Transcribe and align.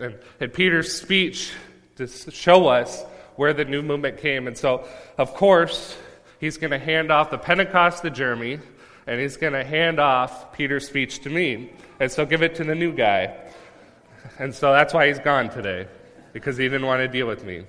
and, 0.00 0.18
and 0.40 0.52
Peter's 0.52 0.92
speech 0.92 1.52
to 1.96 2.06
show 2.06 2.68
us 2.68 3.04
where 3.36 3.52
the 3.52 3.64
new 3.64 3.82
movement 3.82 4.18
came. 4.18 4.46
And 4.46 4.56
so, 4.56 4.86
of 5.18 5.34
course, 5.34 5.96
he's 6.40 6.56
going 6.56 6.72
to 6.72 6.78
hand 6.78 7.10
off 7.10 7.30
the 7.30 7.38
Pentecost 7.38 8.02
to 8.02 8.10
Jeremy, 8.10 8.58
and 9.06 9.20
he's 9.20 9.36
going 9.36 9.52
to 9.52 9.64
hand 9.64 10.00
off 10.00 10.52
Peter's 10.52 10.86
speech 10.86 11.20
to 11.20 11.30
me. 11.30 11.72
And 11.98 12.10
so, 12.10 12.24
give 12.24 12.42
it 12.42 12.54
to 12.56 12.64
the 12.64 12.74
new 12.74 12.92
guy. 12.92 13.36
And 14.38 14.54
so 14.54 14.72
that's 14.72 14.94
why 14.94 15.08
he's 15.08 15.18
gone 15.18 15.50
today, 15.50 15.86
because 16.32 16.56
he 16.56 16.64
didn't 16.64 16.86
want 16.86 17.00
to 17.00 17.08
deal 17.08 17.26
with 17.26 17.44
me. 17.44 17.64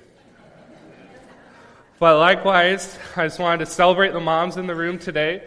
But 2.00 2.18
likewise, 2.18 2.98
I 3.16 3.28
just 3.28 3.40
wanted 3.40 3.66
to 3.66 3.72
celebrate 3.72 4.12
the 4.12 4.20
moms 4.20 4.58
in 4.58 4.68
the 4.68 4.76
room 4.76 4.98
today, 4.98 5.44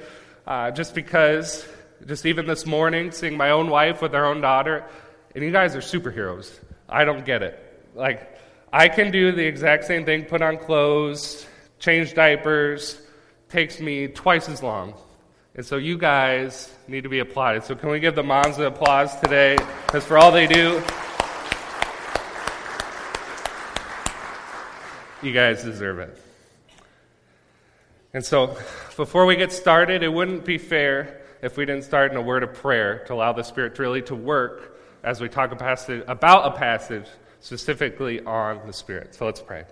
uh, 0.46 0.70
just 0.70 0.94
because, 0.94 1.66
just 2.06 2.26
even 2.26 2.46
this 2.46 2.64
morning, 2.64 3.10
seeing 3.10 3.36
my 3.36 3.50
own 3.50 3.70
wife 3.70 4.00
with 4.00 4.12
her 4.12 4.24
own 4.24 4.40
daughter, 4.40 4.84
and 5.34 5.42
you 5.42 5.50
guys 5.50 5.74
are 5.74 5.80
superheroes. 5.80 6.50
I 6.88 7.04
don't 7.04 7.24
get 7.24 7.42
it. 7.42 7.58
Like, 7.94 8.38
I 8.72 8.88
can 8.88 9.10
do 9.10 9.32
the 9.32 9.44
exact 9.44 9.84
same 9.84 10.04
thing, 10.04 10.24
put 10.24 10.42
on 10.42 10.58
clothes, 10.58 11.46
change 11.78 12.14
diapers, 12.14 13.00
takes 13.48 13.80
me 13.80 14.08
twice 14.08 14.48
as 14.48 14.62
long. 14.62 14.94
And 15.54 15.64
so 15.64 15.76
you 15.76 15.96
guys 15.96 16.72
need 16.88 17.04
to 17.04 17.08
be 17.08 17.20
applauded. 17.20 17.62
So 17.62 17.76
can 17.76 17.90
we 17.90 18.00
give 18.00 18.16
the 18.16 18.24
moms 18.24 18.58
an 18.58 18.64
applause 18.64 19.14
today? 19.20 19.56
Because 19.86 20.04
for 20.04 20.18
all 20.18 20.32
they 20.32 20.48
do, 20.48 20.82
you 25.22 25.32
guys 25.32 25.62
deserve 25.62 26.00
it. 26.00 26.18
And 28.12 28.24
so, 28.24 28.56
before 28.96 29.26
we 29.26 29.34
get 29.34 29.52
started, 29.52 30.02
it 30.02 30.08
wouldn't 30.08 30.44
be 30.44 30.58
fair 30.58 31.20
if 31.42 31.56
we 31.56 31.64
didn't 31.64 31.84
start 31.84 32.12
in 32.12 32.16
a 32.16 32.22
word 32.22 32.42
of 32.42 32.54
prayer 32.54 33.04
to 33.06 33.14
allow 33.14 33.32
the 33.32 33.42
Spirit 33.42 33.78
really 33.78 34.02
to 34.02 34.14
work 34.14 34.73
as 35.04 35.20
we 35.20 35.28
talk 35.28 35.52
a 35.52 35.56
passage, 35.56 36.02
about 36.08 36.54
a 36.54 36.58
passage 36.58 37.06
specifically 37.40 38.24
on 38.24 38.66
the 38.66 38.72
Spirit. 38.72 39.14
So 39.14 39.26
let's 39.26 39.42
pray. 39.42 39.64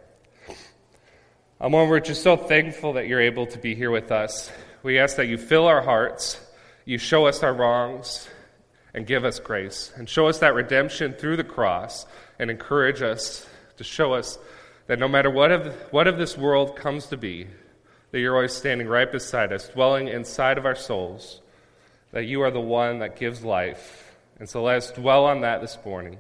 Um, 1.59 1.73
Lord, 1.73 1.89
we're 1.89 2.01
just 2.01 2.23
so 2.23 2.37
thankful 2.37 2.93
that 2.95 3.09
you're 3.09 3.21
able 3.21 3.47
to 3.47 3.59
be 3.59 3.75
here 3.75 3.91
with 3.91 4.13
us. 4.13 4.53
We 4.83 4.99
ask 4.99 5.17
that 5.17 5.29
you 5.29 5.39
fill 5.39 5.67
our 5.67 5.81
hearts, 5.81 6.39
you 6.85 6.99
show 6.99 7.27
us 7.27 7.43
our 7.43 7.55
wrongs, 7.55 8.29
and 8.93 9.07
give 9.07 9.25
us 9.25 9.41
grace, 9.41 9.91
and 9.97 10.07
show 10.07 10.29
us 10.29 10.41
that 10.41 10.55
redemption 10.55 11.15
through 11.15 11.39
the 11.39 11.45
cross, 11.45 12.05
and 12.39 12.51
encourage 12.51 13.01
us 13.01 13.47
to 13.79 13.85
show 13.85 14.13
us 14.13 14.39
that 14.87 14.99
no 14.99 15.09
matter 15.09 15.31
what 15.31 15.51
of, 15.51 15.75
what 15.93 16.07
of 16.07 16.19
this 16.19 16.37
world 16.37 16.77
comes 16.77 17.07
to 17.07 17.17
be, 17.17 17.47
that 18.11 18.21
you're 18.21 18.35
always 18.35 18.53
standing 18.53 18.87
right 18.87 19.11
beside 19.11 19.51
us, 19.51 19.69
dwelling 19.71 20.09
inside 20.09 20.59
of 20.59 20.67
our 20.67 20.75
souls, 20.75 21.41
that 22.11 22.25
you 22.25 22.43
are 22.43 22.51
the 22.51 22.61
one 22.61 22.99
that 22.99 23.17
gives 23.17 23.43
life. 23.43 24.02
And 24.43 24.51
so 24.51 24.65
let 24.65 24.79
us 24.79 24.91
dwell 24.91 25.27
on 25.27 25.43
that 25.43 25.61
this 25.61 25.79
morning, 25.85 26.19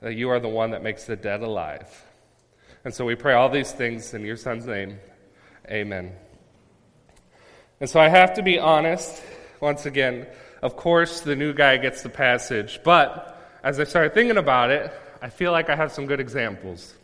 that 0.00 0.14
you 0.14 0.30
are 0.30 0.40
the 0.40 0.48
one 0.48 0.70
that 0.70 0.82
makes 0.82 1.04
the 1.04 1.16
dead 1.16 1.42
alive. 1.42 2.02
And 2.82 2.94
so 2.94 3.04
we 3.04 3.14
pray 3.14 3.34
all 3.34 3.50
these 3.50 3.70
things 3.70 4.14
in 4.14 4.24
your 4.24 4.38
Son's 4.38 4.64
name. 4.64 4.98
Amen. 5.70 6.12
And 7.78 7.90
so 7.90 8.00
I 8.00 8.08
have 8.08 8.32
to 8.36 8.42
be 8.42 8.58
honest, 8.58 9.22
once 9.60 9.84
again, 9.84 10.26
of 10.62 10.76
course, 10.76 11.20
the 11.20 11.36
new 11.36 11.52
guy 11.52 11.76
gets 11.76 12.00
the 12.00 12.08
passage, 12.08 12.80
but 12.84 13.38
as 13.62 13.78
I 13.78 13.84
started 13.84 14.14
thinking 14.14 14.38
about 14.38 14.70
it, 14.70 14.90
I 15.20 15.28
feel 15.28 15.52
like 15.52 15.68
I 15.68 15.76
have 15.76 15.92
some 15.92 16.06
good 16.06 16.20
examples. 16.20 16.94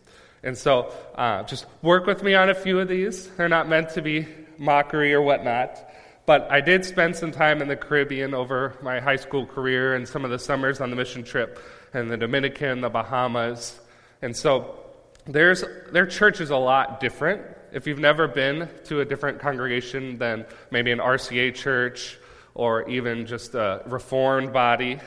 And 0.42 0.56
so 0.56 0.94
uh, 1.14 1.42
just 1.42 1.66
work 1.82 2.06
with 2.06 2.22
me 2.22 2.36
on 2.36 2.48
a 2.48 2.54
few 2.54 2.80
of 2.80 2.88
these. 2.88 3.28
They're 3.36 3.50
not 3.50 3.68
meant 3.68 3.90
to 3.90 4.00
be 4.00 4.26
mockery 4.56 5.12
or 5.12 5.20
whatnot. 5.20 5.78
But 6.26 6.50
I 6.50 6.60
did 6.60 6.84
spend 6.84 7.16
some 7.16 7.32
time 7.32 7.60
in 7.60 7.68
the 7.68 7.76
Caribbean 7.76 8.34
over 8.34 8.74
my 8.82 9.00
high 9.00 9.16
school 9.16 9.46
career 9.46 9.94
and 9.94 10.08
some 10.08 10.24
of 10.24 10.30
the 10.30 10.38
summers 10.38 10.80
on 10.80 10.90
the 10.90 10.96
mission 10.96 11.22
trip 11.22 11.60
in 11.92 12.08
the 12.08 12.16
Dominican, 12.16 12.80
the 12.80 12.88
Bahamas. 12.88 13.78
And 14.22 14.34
so 14.34 14.80
there's, 15.26 15.64
their 15.92 16.06
church 16.06 16.40
is 16.40 16.50
a 16.50 16.56
lot 16.56 17.00
different. 17.00 17.42
If 17.72 17.86
you've 17.86 17.98
never 17.98 18.26
been 18.26 18.70
to 18.84 19.00
a 19.00 19.04
different 19.04 19.38
congregation 19.38 20.16
than 20.16 20.46
maybe 20.70 20.92
an 20.92 20.98
RCA 20.98 21.54
church 21.54 22.18
or 22.54 22.88
even 22.88 23.26
just 23.26 23.54
a 23.54 23.82
reformed 23.86 24.52
body. 24.52 25.00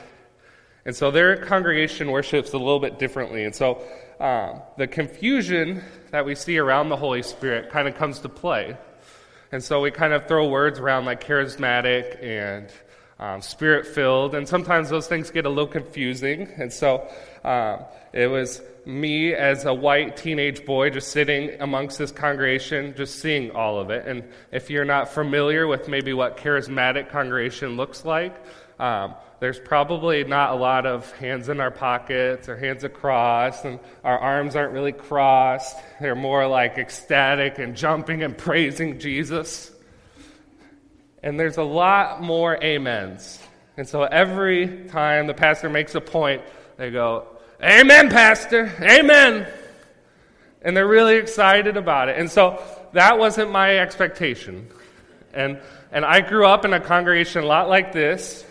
And 0.84 0.94
so 0.94 1.10
their 1.10 1.36
congregation 1.36 2.10
worships 2.10 2.52
a 2.52 2.58
little 2.58 2.78
bit 2.78 2.98
differently. 2.98 3.44
And 3.44 3.54
so 3.54 3.82
um, 4.20 4.62
the 4.76 4.86
confusion 4.86 5.82
that 6.10 6.24
we 6.24 6.34
see 6.34 6.58
around 6.58 6.90
the 6.90 6.96
Holy 6.96 7.22
Spirit 7.22 7.70
kind 7.70 7.88
of 7.88 7.96
comes 7.96 8.20
to 8.20 8.28
play. 8.28 8.76
And 9.50 9.62
so 9.62 9.80
we 9.80 9.90
kind 9.90 10.12
of 10.12 10.26
throw 10.26 10.48
words 10.48 10.78
around 10.78 11.06
like 11.06 11.24
charismatic 11.24 12.22
and 12.22 12.70
um, 13.18 13.42
spirit 13.42 13.86
filled, 13.86 14.34
and 14.34 14.46
sometimes 14.46 14.90
those 14.90 15.08
things 15.08 15.30
get 15.30 15.44
a 15.44 15.48
little 15.48 15.66
confusing. 15.66 16.48
And 16.56 16.72
so 16.72 17.08
um, 17.44 17.80
it 18.12 18.28
was 18.28 18.62
me 18.84 19.34
as 19.34 19.64
a 19.64 19.74
white 19.74 20.16
teenage 20.16 20.64
boy 20.64 20.90
just 20.90 21.08
sitting 21.08 21.60
amongst 21.60 21.98
this 21.98 22.12
congregation, 22.12 22.94
just 22.96 23.18
seeing 23.20 23.50
all 23.50 23.78
of 23.78 23.90
it. 23.90 24.06
And 24.06 24.24
if 24.52 24.70
you're 24.70 24.84
not 24.84 25.08
familiar 25.08 25.66
with 25.66 25.88
maybe 25.88 26.12
what 26.12 26.36
charismatic 26.36 27.10
congregation 27.10 27.76
looks 27.76 28.04
like, 28.04 28.36
um, 28.78 29.14
there's 29.40 29.60
probably 29.60 30.24
not 30.24 30.50
a 30.50 30.54
lot 30.56 30.84
of 30.84 31.10
hands 31.12 31.48
in 31.48 31.60
our 31.60 31.70
pockets 31.70 32.48
or 32.48 32.56
hands 32.56 32.82
across, 32.82 33.64
and 33.64 33.78
our 34.02 34.18
arms 34.18 34.56
aren't 34.56 34.72
really 34.72 34.92
crossed. 34.92 35.76
They're 36.00 36.16
more 36.16 36.46
like 36.48 36.76
ecstatic 36.76 37.58
and 37.58 37.76
jumping 37.76 38.24
and 38.24 38.36
praising 38.36 38.98
Jesus. 38.98 39.70
And 41.22 41.38
there's 41.38 41.56
a 41.56 41.62
lot 41.62 42.20
more 42.20 42.56
amens. 42.62 43.40
And 43.76 43.88
so 43.88 44.02
every 44.02 44.86
time 44.88 45.28
the 45.28 45.34
pastor 45.34 45.68
makes 45.68 45.94
a 45.94 46.00
point, 46.00 46.42
they 46.76 46.90
go, 46.90 47.26
Amen, 47.62 48.10
Pastor, 48.10 48.72
Amen. 48.80 49.46
And 50.62 50.76
they're 50.76 50.86
really 50.86 51.16
excited 51.16 51.76
about 51.76 52.08
it. 52.08 52.18
And 52.18 52.28
so 52.28 52.60
that 52.92 53.18
wasn't 53.18 53.52
my 53.52 53.78
expectation. 53.78 54.68
And, 55.32 55.60
and 55.92 56.04
I 56.04 56.20
grew 56.20 56.44
up 56.44 56.64
in 56.64 56.72
a 56.72 56.80
congregation 56.80 57.44
a 57.44 57.46
lot 57.46 57.68
like 57.68 57.92
this 57.92 58.44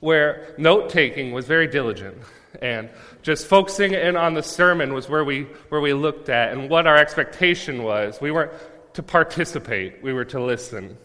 where 0.00 0.54
note 0.58 0.90
taking 0.90 1.32
was 1.32 1.46
very 1.46 1.66
diligent 1.66 2.16
and 2.60 2.88
just 3.22 3.46
focusing 3.46 3.92
in 3.92 4.16
on 4.16 4.34
the 4.34 4.42
sermon 4.42 4.92
was 4.92 5.08
where 5.08 5.24
we, 5.24 5.42
where 5.68 5.80
we 5.80 5.92
looked 5.92 6.28
at 6.28 6.52
and 6.52 6.68
what 6.68 6.86
our 6.86 6.96
expectation 6.96 7.82
was. 7.82 8.20
We 8.20 8.30
weren't 8.30 8.52
to 8.94 9.02
participate, 9.02 10.02
we 10.02 10.12
were 10.12 10.24
to 10.26 10.42
listen. 10.42 10.98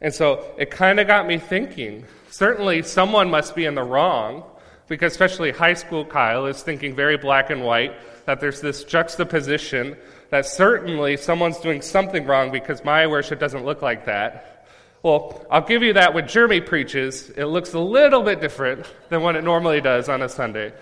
And 0.00 0.12
so 0.12 0.52
it 0.58 0.70
kind 0.70 0.98
of 0.98 1.06
got 1.06 1.26
me 1.26 1.38
thinking 1.38 2.06
certainly 2.30 2.82
someone 2.82 3.30
must 3.30 3.54
be 3.54 3.66
in 3.66 3.74
the 3.74 3.82
wrong 3.82 4.44
because, 4.88 5.12
especially 5.12 5.52
high 5.52 5.74
school 5.74 6.04
Kyle 6.04 6.46
is 6.46 6.62
thinking 6.62 6.96
very 6.96 7.16
black 7.16 7.50
and 7.50 7.62
white 7.62 7.94
that 8.26 8.40
there's 8.40 8.60
this 8.60 8.82
juxtaposition 8.84 9.96
that 10.30 10.46
certainly 10.46 11.16
someone's 11.16 11.58
doing 11.58 11.82
something 11.82 12.26
wrong 12.26 12.50
because 12.50 12.84
my 12.84 13.06
worship 13.06 13.38
doesn't 13.38 13.64
look 13.64 13.82
like 13.82 14.06
that. 14.06 14.59
Well, 15.02 15.46
I'll 15.50 15.62
give 15.62 15.82
you 15.82 15.94
that 15.94 16.12
when 16.12 16.28
Jeremy 16.28 16.60
preaches, 16.60 17.30
it 17.30 17.46
looks 17.46 17.72
a 17.72 17.78
little 17.78 18.22
bit 18.22 18.40
different 18.40 18.86
than 19.08 19.22
what 19.22 19.34
it 19.34 19.42
normally 19.42 19.80
does 19.80 20.10
on 20.10 20.20
a 20.20 20.28
Sunday. 20.28 20.74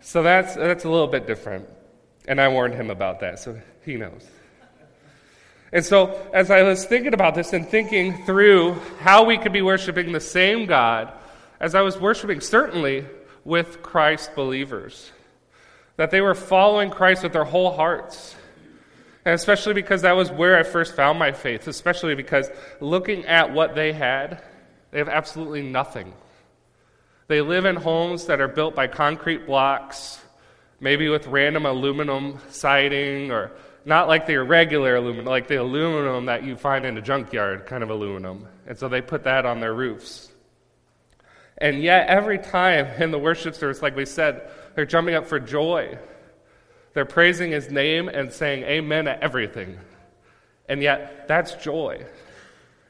So 0.00 0.22
that's, 0.22 0.56
that's 0.56 0.84
a 0.84 0.90
little 0.90 1.06
bit 1.06 1.26
different. 1.26 1.68
And 2.26 2.40
I 2.40 2.48
warned 2.48 2.74
him 2.74 2.90
about 2.90 3.20
that, 3.20 3.38
so 3.38 3.60
he 3.84 3.96
knows. 3.96 4.26
And 5.72 5.84
so, 5.84 6.28
as 6.34 6.50
I 6.50 6.62
was 6.62 6.84
thinking 6.84 7.14
about 7.14 7.36
this 7.36 7.52
and 7.52 7.68
thinking 7.68 8.24
through 8.24 8.74
how 8.98 9.24
we 9.24 9.38
could 9.38 9.52
be 9.52 9.62
worshiping 9.62 10.10
the 10.10 10.20
same 10.20 10.66
God, 10.66 11.12
as 11.60 11.76
I 11.76 11.82
was 11.82 11.96
worshiping, 11.98 12.40
certainly 12.40 13.06
with 13.44 13.82
Christ 13.82 14.34
believers, 14.34 15.12
that 15.96 16.10
they 16.10 16.20
were 16.20 16.34
following 16.34 16.90
Christ 16.90 17.22
with 17.22 17.32
their 17.32 17.44
whole 17.44 17.72
hearts 17.72 18.34
and 19.24 19.34
especially 19.34 19.74
because 19.74 20.02
that 20.02 20.16
was 20.16 20.30
where 20.30 20.56
I 20.58 20.62
first 20.62 20.96
found 20.96 21.18
my 21.18 21.32
faith, 21.32 21.66
especially 21.68 22.14
because 22.14 22.50
looking 22.80 23.26
at 23.26 23.52
what 23.52 23.74
they 23.74 23.92
had, 23.92 24.42
they 24.90 24.98
have 24.98 25.08
absolutely 25.08 25.62
nothing. 25.62 26.12
They 27.28 27.42
live 27.42 27.64
in 27.64 27.76
homes 27.76 28.26
that 28.26 28.40
are 28.40 28.48
built 28.48 28.74
by 28.74 28.86
concrete 28.86 29.46
blocks, 29.46 30.20
maybe 30.80 31.08
with 31.08 31.26
random 31.26 31.66
aluminum 31.66 32.38
siding, 32.48 33.30
or 33.30 33.52
not 33.84 34.08
like 34.08 34.26
the 34.26 34.36
regular 34.36 34.96
aluminum, 34.96 35.26
like 35.26 35.46
the 35.48 35.56
aluminum 35.56 36.26
that 36.26 36.42
you 36.42 36.56
find 36.56 36.86
in 36.86 36.96
a 36.96 37.02
junkyard 37.02 37.66
kind 37.66 37.82
of 37.82 37.90
aluminum. 37.90 38.48
And 38.66 38.78
so 38.78 38.88
they 38.88 39.02
put 39.02 39.24
that 39.24 39.44
on 39.44 39.60
their 39.60 39.74
roofs. 39.74 40.28
And 41.58 41.82
yet, 41.82 42.08
every 42.08 42.38
time 42.38 42.86
in 43.00 43.10
the 43.10 43.18
worship 43.18 43.54
service, 43.54 43.82
like 43.82 43.94
we 43.94 44.06
said, 44.06 44.50
they're 44.74 44.86
jumping 44.86 45.14
up 45.14 45.26
for 45.26 45.38
joy 45.38 45.98
they're 46.92 47.04
praising 47.04 47.52
his 47.52 47.70
name 47.70 48.08
and 48.08 48.32
saying 48.32 48.64
amen 48.64 49.08
at 49.08 49.22
everything. 49.22 49.78
And 50.68 50.82
yet, 50.82 51.26
that's 51.28 51.54
joy. 51.54 52.04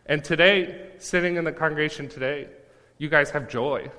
And 0.07 0.25
today, 0.25 0.89
sitting 0.99 1.37
in 1.37 1.45
the 1.45 1.53
congregation 1.53 2.09
today, 2.09 2.49
you 2.99 3.09
guys 3.09 3.31
have 3.31 3.49
joy. 3.49 3.91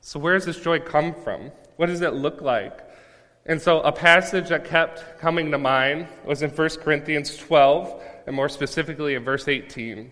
So, 0.00 0.18
where 0.18 0.34
does 0.34 0.44
this 0.44 0.60
joy 0.60 0.80
come 0.80 1.14
from? 1.14 1.50
What 1.76 1.86
does 1.86 2.00
it 2.00 2.14
look 2.14 2.40
like? 2.40 2.80
And 3.46 3.60
so, 3.60 3.80
a 3.80 3.92
passage 3.92 4.48
that 4.48 4.64
kept 4.64 5.18
coming 5.18 5.50
to 5.50 5.58
mind 5.58 6.08
was 6.24 6.42
in 6.42 6.50
1 6.50 6.68
Corinthians 6.80 7.36
12, 7.36 8.02
and 8.26 8.34
more 8.34 8.48
specifically 8.48 9.14
in 9.14 9.24
verse 9.24 9.48
18. 9.48 10.10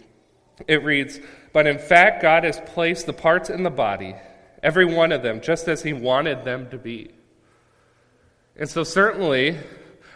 It 0.69 0.85
reads, 0.85 1.19
But 1.53 1.67
in 1.67 1.79
fact, 1.79 2.23
God 2.23 2.45
has 2.45 2.61
placed 2.67 3.07
the 3.07 3.13
parts 3.13 3.51
in 3.51 3.63
the 3.63 3.71
body, 3.71 4.15
every 4.63 4.85
one 4.85 5.13
of 5.13 5.23
them, 5.23 5.41
just 5.41 5.69
as 5.69 5.83
He 5.83 5.93
wanted 5.93 6.45
them 6.45 6.69
to 6.71 6.79
be. 6.79 7.11
And 8.57 8.69
so, 8.69 8.85
certainly, 8.85 9.59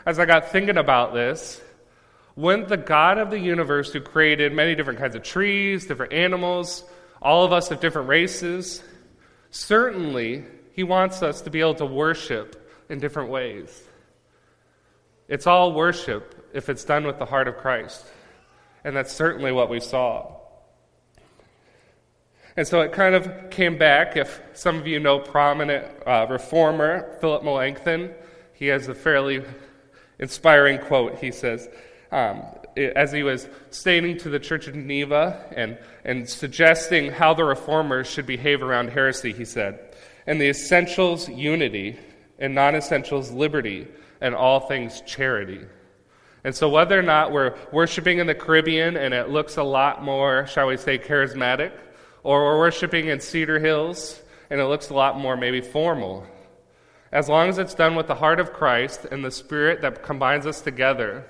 as 0.05 0.19
I 0.19 0.27
got 0.27 0.51
thinking 0.51 0.77
about 0.77 1.15
this, 1.15 1.61
when 2.35 2.67
the 2.67 2.77
God 2.77 3.19
of 3.19 3.31
the 3.31 3.39
universe, 3.39 3.93
who 3.93 4.01
created 4.01 4.53
many 4.53 4.75
different 4.75 4.99
kinds 4.99 5.15
of 5.15 5.23
trees, 5.23 5.87
different 5.87 6.13
animals, 6.13 6.85
all 7.23 7.45
of 7.45 7.53
us 7.53 7.71
of 7.71 7.81
different 7.81 8.09
races, 8.09 8.83
certainly 9.51 10.45
he 10.73 10.83
wants 10.83 11.23
us 11.23 11.41
to 11.43 11.51
be 11.51 11.61
able 11.61 11.77
to 11.77 11.87
worship 11.87 12.71
in 12.91 12.99
different 12.99 13.31
ways. 13.31 13.83
It's 15.29 15.47
all 15.47 15.73
worship 15.73 16.51
if 16.53 16.69
it's 16.69 16.85
done 16.85 17.07
with 17.07 17.19
the 17.19 17.25
heart 17.25 17.49
of 17.49 17.57
Christ. 17.57 18.05
And 18.85 18.95
that's 18.95 19.13
certainly 19.13 19.51
what 19.51 19.71
we 19.71 19.81
saw. 19.81 20.36
And 22.57 22.67
so 22.67 22.81
it 22.81 22.93
kind 22.93 23.15
of 23.15 23.51
came 23.51 23.77
back. 23.77 24.17
If 24.17 24.41
some 24.55 24.79
of 24.79 24.87
you 24.87 24.99
know 24.99 25.19
prominent 25.19 25.87
uh, 26.07 26.27
reformer 26.29 27.17
Philip 27.21 27.45
Melanchthon, 27.45 28.15
he 28.55 28.67
has 28.67 28.89
a 28.89 28.95
fairly 28.95 29.45
inspiring 30.19 30.79
quote. 30.79 31.19
He 31.19 31.31
says, 31.33 31.69
um, 32.11 32.43
as 32.77 33.13
he 33.13 33.23
was 33.23 33.49
stating 33.71 34.19
to 34.19 34.31
the 34.31 34.39
Church 34.39 34.67
of 34.69 34.75
Geneva 34.75 35.45
and, 35.55 35.79
and 36.05 36.29
suggesting 36.29 37.11
how 37.11 37.35
the 37.35 37.45
reformers 37.45 38.09
should 38.09 38.27
behave 38.27 38.63
around 38.63 38.91
heresy, 38.91 39.33
he 39.33 39.45
said, 39.45 39.95
and 40.27 40.41
the 40.41 40.49
essentials, 40.49 41.29
unity, 41.29 41.99
and 42.39 42.55
non 42.55 42.75
essentials, 42.75 43.31
liberty, 43.31 43.87
and 44.21 44.35
all 44.35 44.61
things, 44.61 45.03
charity. 45.03 45.61
And 46.45 46.55
so, 46.55 46.69
whether 46.69 46.99
or 46.99 47.03
not 47.03 47.33
we're 47.33 47.57
worshiping 47.73 48.19
in 48.19 48.27
the 48.27 48.35
Caribbean 48.35 48.97
and 48.97 49.13
it 49.13 49.31
looks 49.31 49.57
a 49.57 49.63
lot 49.63 50.03
more, 50.03 50.47
shall 50.47 50.69
we 50.69 50.77
say, 50.77 50.99
charismatic, 50.99 51.73
or 52.27 52.45
we're 52.45 52.59
worshiping 52.59 53.07
in 53.07 53.21
Cedar 53.21 53.61
Hills 53.61 54.21
and 54.51 54.61
it 54.61 54.65
looks 54.65 54.91
a 54.91 54.95
lot 54.95 55.17
more 55.17 55.37
maybe 55.37 55.61
formal, 55.61 56.27
as 57.13 57.29
long 57.29 57.49
as 57.49 57.59
it's 57.59 57.75
done 57.75 57.95
with 57.95 58.09
the 58.09 58.17
heart 58.17 58.41
of 58.41 58.53
Christ 58.53 59.07
and 59.13 59.25
the 59.25 59.31
Spirit 59.31 59.83
that 59.83 60.03
combines 60.03 60.45
us 60.45 60.61
together, 60.61 61.25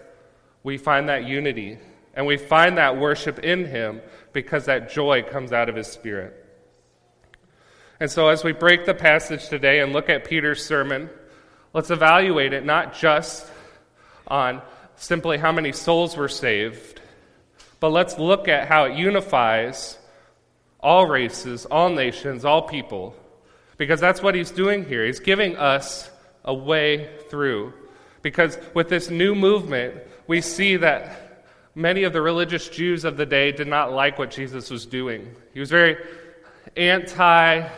we 0.63 0.79
find 0.79 1.11
that 1.11 1.27
unity 1.27 1.79
and 2.15 2.25
we 2.25 2.39
find 2.39 2.79
that 2.79 2.97
worship 2.97 3.41
in 3.41 3.67
Him 3.67 4.01
because 4.33 4.65
that 4.65 4.91
joy 4.91 5.23
comes 5.23 5.53
out 5.53 5.69
of 5.69 5.77
His 5.77 5.87
Spirit. 5.87 6.43
And 8.01 8.11
so, 8.11 8.29
as 8.29 8.43
we 8.43 8.53
break 8.53 8.87
the 8.87 8.95
passage 8.95 9.51
today 9.51 9.81
and 9.81 9.93
look 9.93 10.09
at 10.09 10.25
Peter's 10.25 10.65
sermon, 10.65 11.11
let's 11.75 11.91
evaluate 11.91 12.55
it 12.55 12.65
not 12.65 12.95
just 12.95 13.47
on 14.27 14.63
simply 14.97 15.37
how 15.37 15.53
many 15.53 15.73
souls 15.73 16.17
were 16.17 16.27
saved, 16.27 17.03
but 17.81 17.91
let's 17.91 18.19
look 18.19 18.49
at 18.49 18.67
how 18.67 18.85
it 18.85 18.97
unifies 18.97 19.99
all 20.87 21.07
races, 21.07 21.67
all 21.67 21.91
nations, 21.91 22.45
all 22.45 22.63
people 22.63 23.15
because 23.77 24.01
that's 24.01 24.23
what 24.23 24.35
he's 24.35 24.51
doing 24.51 24.85
here. 24.85 25.05
He's 25.05 25.21
giving 25.21 25.57
us 25.57 26.11
a 26.45 26.55
way 26.55 27.11
through. 27.29 27.73
Because 28.23 28.59
with 28.75 28.89
this 28.89 29.11
new 29.11 29.35
movement, 29.35 29.95
we 30.27 30.41
see 30.41 30.77
that 30.77 31.45
many 31.75 32.05
of 32.05 32.13
the 32.13 32.23
religious 32.23 32.69
Jews 32.69 33.05
of 33.05 33.17
the 33.17 33.27
day 33.27 33.53
did 33.53 33.69
not 33.69 33.93
like 33.93 34.19
what 34.19 34.31
Jesus 34.31 34.71
was 34.71 34.87
doing. 34.87 35.35
He 35.53 35.61
was 35.61 35.71
very 35.71 35.97
anti 36.77 37.69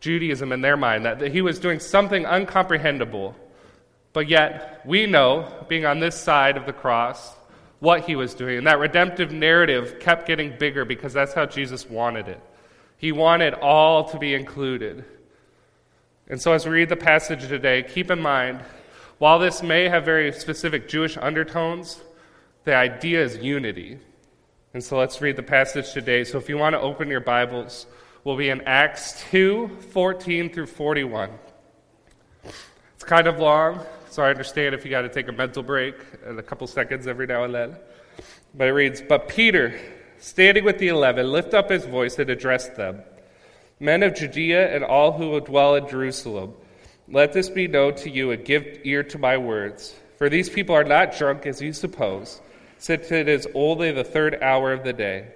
Judaism 0.00 0.52
in 0.52 0.60
their 0.60 0.76
mind, 0.76 1.04
that 1.06 1.32
he 1.32 1.40
was 1.40 1.58
doing 1.58 1.80
something 1.80 2.24
uncomprehendable. 2.24 3.34
But 4.12 4.28
yet, 4.28 4.82
we 4.84 5.06
know, 5.06 5.50
being 5.66 5.86
on 5.86 5.98
this 5.98 6.14
side 6.14 6.56
of 6.56 6.66
the 6.66 6.72
cross, 6.72 7.34
what 7.84 8.06
he 8.06 8.16
was 8.16 8.34
doing. 8.34 8.56
And 8.58 8.66
that 8.66 8.78
redemptive 8.78 9.30
narrative 9.30 10.00
kept 10.00 10.26
getting 10.26 10.56
bigger 10.58 10.86
because 10.86 11.12
that's 11.12 11.34
how 11.34 11.44
Jesus 11.44 11.88
wanted 11.88 12.28
it. 12.28 12.40
He 12.96 13.12
wanted 13.12 13.52
all 13.54 14.04
to 14.08 14.18
be 14.18 14.34
included. 14.34 15.04
And 16.26 16.40
so, 16.40 16.52
as 16.54 16.64
we 16.64 16.72
read 16.72 16.88
the 16.88 16.96
passage 16.96 17.46
today, 17.46 17.82
keep 17.82 18.10
in 18.10 18.18
mind, 18.18 18.60
while 19.18 19.38
this 19.38 19.62
may 19.62 19.90
have 19.90 20.06
very 20.06 20.32
specific 20.32 20.88
Jewish 20.88 21.18
undertones, 21.18 22.00
the 22.64 22.74
idea 22.74 23.22
is 23.22 23.36
unity. 23.36 23.98
And 24.72 24.82
so, 24.82 24.96
let's 24.96 25.20
read 25.20 25.36
the 25.36 25.42
passage 25.42 25.92
today. 25.92 26.24
So, 26.24 26.38
if 26.38 26.48
you 26.48 26.56
want 26.56 26.72
to 26.72 26.80
open 26.80 27.08
your 27.08 27.20
Bibles, 27.20 27.86
we'll 28.24 28.38
be 28.38 28.48
in 28.48 28.62
Acts 28.62 29.22
2 29.30 29.68
14 29.92 30.50
through 30.50 30.66
41. 30.66 31.30
It's 32.94 33.04
kind 33.04 33.26
of 33.26 33.38
long, 33.38 33.84
so 34.14 34.22
I 34.22 34.30
understand 34.30 34.76
if 34.76 34.84
you 34.84 34.92
got 34.92 35.02
to 35.02 35.08
take 35.08 35.26
a 35.26 35.32
mental 35.32 35.64
break 35.64 35.96
and 36.24 36.38
a 36.38 36.42
couple 36.42 36.68
seconds 36.68 37.08
every 37.08 37.26
now 37.26 37.42
and 37.42 37.52
then. 37.52 37.76
But 38.54 38.68
it 38.68 38.70
reads 38.70 39.02
But 39.02 39.28
Peter, 39.28 39.76
standing 40.18 40.62
with 40.62 40.78
the 40.78 40.86
eleven, 40.86 41.32
lifted 41.32 41.54
up 41.54 41.68
his 41.68 41.84
voice 41.84 42.16
and 42.20 42.30
addressed 42.30 42.76
them. 42.76 43.02
Men 43.80 44.04
of 44.04 44.14
Judea 44.14 44.72
and 44.72 44.84
all 44.84 45.10
who 45.10 45.40
dwell 45.40 45.74
in 45.74 45.88
Jerusalem, 45.88 46.54
let 47.08 47.32
this 47.32 47.48
be 47.48 47.66
known 47.66 47.96
to 47.96 48.10
you 48.10 48.30
and 48.30 48.44
give 48.44 48.82
ear 48.84 49.02
to 49.02 49.18
my 49.18 49.36
words. 49.36 49.92
For 50.16 50.28
these 50.28 50.48
people 50.48 50.76
are 50.76 50.84
not 50.84 51.18
drunk 51.18 51.44
as 51.44 51.60
you 51.60 51.72
suppose, 51.72 52.40
since 52.78 53.10
it 53.10 53.28
is 53.28 53.48
only 53.52 53.90
the 53.90 54.04
third 54.04 54.40
hour 54.40 54.72
of 54.72 54.84
the 54.84 54.92
day. 54.92 55.26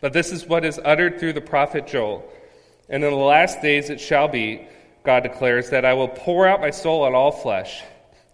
But 0.00 0.12
this 0.12 0.30
is 0.30 0.46
what 0.46 0.64
is 0.64 0.80
uttered 0.84 1.18
through 1.18 1.32
the 1.32 1.40
prophet 1.40 1.88
Joel. 1.88 2.32
And 2.88 3.02
in 3.02 3.10
the 3.10 3.16
last 3.16 3.60
days 3.60 3.90
it 3.90 4.00
shall 4.00 4.28
be, 4.28 4.68
God 5.04 5.22
declares, 5.22 5.70
that 5.70 5.84
I 5.84 5.94
will 5.94 6.08
pour 6.08 6.46
out 6.46 6.60
my 6.60 6.70
soul 6.70 7.02
on 7.02 7.14
all 7.14 7.32
flesh. 7.32 7.82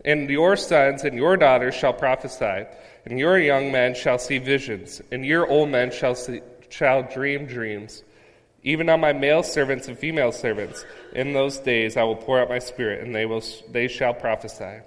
And 0.04 0.28
your 0.28 0.56
sons 0.56 1.04
and 1.04 1.16
your 1.16 1.36
daughters 1.36 1.74
shall 1.74 1.92
prophesy, 1.92 2.66
and 3.04 3.18
your 3.18 3.38
young 3.38 3.72
men 3.72 3.94
shall 3.94 4.18
see 4.18 4.38
visions, 4.38 5.00
and 5.10 5.24
your 5.24 5.46
old 5.46 5.70
men 5.70 5.90
shall, 5.90 6.14
see, 6.14 6.40
shall 6.68 7.02
dream 7.02 7.46
dreams. 7.46 8.02
Even 8.62 8.88
on 8.88 9.00
my 9.00 9.12
male 9.12 9.42
servants 9.42 9.88
and 9.88 9.98
female 9.98 10.32
servants, 10.32 10.84
in 11.14 11.32
those 11.32 11.58
days 11.58 11.96
I 11.96 12.02
will 12.02 12.16
pour 12.16 12.40
out 12.40 12.48
my 12.48 12.58
spirit, 12.58 13.04
and 13.04 13.14
they, 13.14 13.26
will, 13.26 13.42
they 13.70 13.88
shall 13.88 14.14
prophesy. 14.14 14.80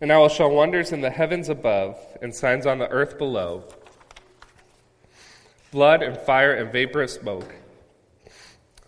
And 0.00 0.12
I 0.12 0.18
will 0.18 0.28
show 0.28 0.48
wonders 0.48 0.92
in 0.92 1.00
the 1.00 1.10
heavens 1.10 1.48
above, 1.48 1.98
and 2.22 2.34
signs 2.34 2.66
on 2.66 2.78
the 2.78 2.88
earth 2.88 3.18
below 3.18 3.64
blood 5.70 6.02
and 6.02 6.16
fire 6.18 6.52
and 6.52 6.72
vapor 6.72 7.02
of 7.02 7.10
smoke. 7.10 7.54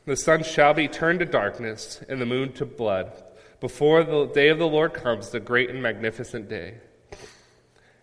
The 0.05 0.17
sun 0.17 0.43
shall 0.43 0.75
be 0.75 0.89
turned 0.89 1.21
to 1.21 1.27
darkness, 1.27 2.01
and 2.09 2.21
the 2.21 2.27
moon 2.27 2.53
to 2.55 2.67
blood, 2.67 3.13
before 3.61 4.03
the 4.03 4.27
day 4.27 4.49
of 4.49 4.59
the 4.59 4.67
Lord 4.67 4.95
comes, 4.95 5.31
the 5.31 5.39
great 5.39 5.71
and 5.71 5.81
magnificent 5.81 6.49
day. 6.49 6.75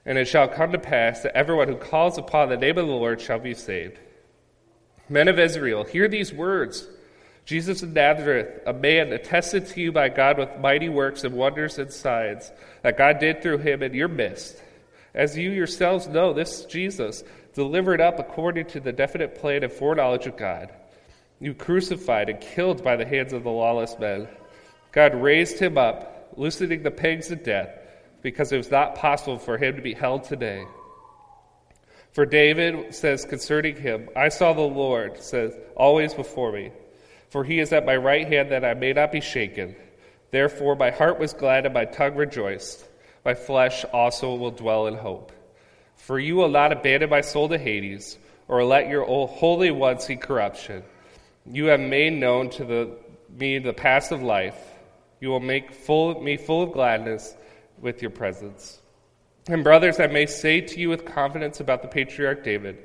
And 0.05 0.17
it 0.17 0.25
shall 0.25 0.47
come 0.47 0.71
to 0.71 0.79
pass 0.79 1.21
that 1.21 1.35
everyone 1.35 1.67
who 1.67 1.75
calls 1.75 2.17
upon 2.17 2.47
the 2.47 2.57
name 2.57 2.77
of 2.77 2.87
the 2.87 2.93
Lord 2.93 3.19
shall 3.19 3.39
be 3.39 3.53
saved. 3.53 3.99
Men 5.09 5.27
of 5.27 5.39
Israel, 5.39 5.83
hear 5.83 6.07
these 6.07 6.33
words. 6.33 6.87
Jesus 7.43 7.83
of 7.83 7.93
Nazareth, 7.93 8.61
a 8.65 8.73
man 8.73 9.11
attested 9.11 9.65
to 9.67 9.81
you 9.81 9.91
by 9.91 10.07
God 10.07 10.37
with 10.37 10.59
mighty 10.59 10.87
works 10.87 11.23
and 11.23 11.35
wonders 11.35 11.79
and 11.79 11.91
signs 11.91 12.51
that 12.81 12.97
God 12.97 13.19
did 13.19 13.41
through 13.41 13.57
him 13.57 13.83
in 13.83 13.93
your 13.93 14.07
midst. 14.07 14.61
As 15.13 15.37
you 15.37 15.51
yourselves 15.51 16.07
know, 16.07 16.31
this 16.31 16.63
Jesus, 16.65 17.23
delivered 17.55 17.99
up 17.99 18.19
according 18.19 18.67
to 18.67 18.79
the 18.79 18.93
definite 18.93 19.35
plan 19.35 19.63
and 19.63 19.73
foreknowledge 19.73 20.27
of 20.27 20.37
God, 20.37 20.71
you 21.39 21.53
crucified 21.53 22.29
and 22.29 22.41
killed 22.41 22.83
by 22.83 22.95
the 22.95 23.05
hands 23.05 23.33
of 23.33 23.43
the 23.43 23.49
lawless 23.49 23.97
men. 23.99 24.27
God 24.91 25.15
raised 25.15 25.59
him 25.59 25.77
up, 25.77 26.33
loosening 26.35 26.83
the 26.83 26.91
pangs 26.91 27.31
of 27.31 27.43
death, 27.43 27.69
because 28.21 28.51
it 28.51 28.57
was 28.57 28.71
not 28.71 28.95
possible 28.95 29.39
for 29.39 29.57
him 29.57 29.75
to 29.75 29.81
be 29.81 29.93
held 29.93 30.23
today. 30.23 30.65
For 32.11 32.25
David 32.25 32.93
says 32.93 33.23
concerning 33.23 33.75
him, 33.75 34.09
I 34.15 34.29
saw 34.29 34.53
the 34.53 34.61
Lord, 34.61 35.21
says, 35.21 35.55
always 35.75 36.13
before 36.13 36.51
me. 36.51 36.71
For 37.29 37.43
he 37.43 37.59
is 37.59 37.71
at 37.71 37.85
my 37.85 37.95
right 37.95 38.27
hand 38.27 38.51
that 38.51 38.65
I 38.65 38.73
may 38.73 38.93
not 38.93 39.11
be 39.11 39.21
shaken. 39.21 39.75
Therefore 40.31 40.75
my 40.75 40.89
heart 40.89 41.19
was 41.19 41.33
glad 41.33 41.65
and 41.65 41.73
my 41.73 41.85
tongue 41.85 42.15
rejoiced. 42.15 42.83
My 43.23 43.35
flesh 43.35 43.85
also 43.93 44.35
will 44.35 44.51
dwell 44.51 44.87
in 44.87 44.95
hope. 44.95 45.31
For 45.95 46.17
you 46.17 46.35
will 46.35 46.49
not 46.49 46.71
abandon 46.71 47.09
my 47.09 47.21
soul 47.21 47.47
to 47.49 47.57
Hades, 47.57 48.17
or 48.47 48.63
let 48.63 48.89
your 48.89 49.05
Holy 49.05 49.69
One 49.69 49.99
see 49.99 50.15
corruption. 50.15 50.83
You 51.51 51.65
have 51.65 51.79
made 51.79 52.13
known 52.13 52.51
to 52.51 52.63
the, 52.63 52.97
me 53.35 53.57
the 53.57 53.73
path 53.73 54.11
of 54.11 54.21
life. 54.21 54.57
You 55.19 55.29
will 55.29 55.39
make 55.39 55.73
full, 55.73 56.21
me 56.21 56.37
full 56.37 56.63
of 56.63 56.71
gladness 56.71 57.35
with 57.79 58.01
your 58.01 58.11
presence. 58.11 58.79
And, 59.47 59.63
brothers, 59.63 59.99
I 59.99 60.07
may 60.07 60.27
say 60.27 60.61
to 60.61 60.79
you 60.79 60.89
with 60.89 61.05
confidence 61.05 61.59
about 61.59 61.81
the 61.81 61.87
patriarch 61.87 62.43
David 62.43 62.77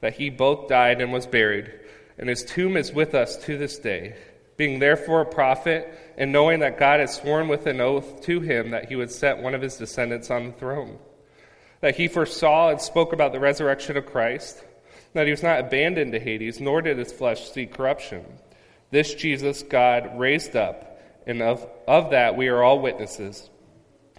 that 0.00 0.14
he 0.14 0.30
both 0.30 0.68
died 0.68 1.00
and 1.00 1.12
was 1.12 1.26
buried, 1.26 1.72
and 2.18 2.28
his 2.28 2.44
tomb 2.44 2.76
is 2.76 2.92
with 2.92 3.14
us 3.14 3.36
to 3.44 3.56
this 3.56 3.78
day. 3.78 4.14
Being 4.56 4.78
therefore 4.78 5.22
a 5.22 5.26
prophet, 5.26 5.88
and 6.18 6.32
knowing 6.32 6.60
that 6.60 6.78
God 6.78 7.00
had 7.00 7.08
sworn 7.08 7.48
with 7.48 7.66
an 7.66 7.80
oath 7.80 8.22
to 8.22 8.40
him 8.40 8.70
that 8.70 8.88
he 8.88 8.96
would 8.96 9.10
set 9.10 9.38
one 9.38 9.54
of 9.54 9.62
his 9.62 9.76
descendants 9.76 10.30
on 10.30 10.46
the 10.46 10.52
throne, 10.52 10.98
that 11.80 11.96
he 11.96 12.08
foresaw 12.08 12.68
and 12.68 12.80
spoke 12.80 13.14
about 13.14 13.32
the 13.32 13.40
resurrection 13.40 13.96
of 13.96 14.04
Christ, 14.04 14.62
that 15.12 15.26
he 15.26 15.30
was 15.30 15.42
not 15.42 15.60
abandoned 15.60 16.12
to 16.12 16.20
Hades, 16.20 16.60
nor 16.60 16.82
did 16.82 16.98
his 16.98 17.12
flesh 17.12 17.50
see 17.50 17.66
corruption. 17.66 18.24
This 18.90 19.14
Jesus 19.14 19.62
God 19.62 20.18
raised 20.18 20.56
up, 20.56 21.00
and 21.26 21.42
of, 21.42 21.68
of 21.86 22.10
that 22.10 22.36
we 22.36 22.48
are 22.48 22.62
all 22.62 22.80
witnesses 22.80 23.50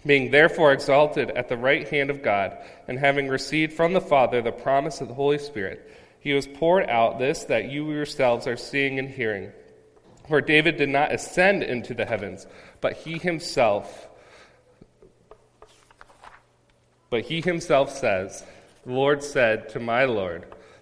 being 0.05 0.31
therefore 0.31 0.73
exalted 0.73 1.29
at 1.31 1.47
the 1.47 1.57
right 1.57 1.87
hand 1.89 2.09
of 2.09 2.23
God, 2.23 2.57
and 2.87 2.97
having 2.97 3.27
received 3.27 3.73
from 3.73 3.93
the 3.93 4.01
Father 4.01 4.41
the 4.41 4.51
promise 4.51 5.01
of 5.01 5.07
the 5.07 5.13
Holy 5.13 5.37
Spirit, 5.37 5.87
he 6.19 6.33
was 6.33 6.47
poured 6.47 6.89
out 6.89 7.19
this 7.19 7.45
that 7.45 7.69
you 7.69 7.91
yourselves 7.91 8.47
are 8.47 8.57
seeing 8.57 8.99
and 8.99 9.09
hearing. 9.09 9.51
For 10.27 10.41
David 10.41 10.77
did 10.77 10.89
not 10.89 11.11
ascend 11.11 11.63
into 11.63 11.93
the 11.93 12.05
heavens, 12.05 12.47
but 12.79 12.93
he 12.93 13.17
himself 13.17 14.07
but 17.09 17.23
he 17.23 17.41
himself 17.41 17.93
says, 17.93 18.45
The 18.85 18.93
Lord 18.93 19.21
said 19.21 19.67
to 19.69 19.81
my 19.81 20.05
Lord, 20.05 20.45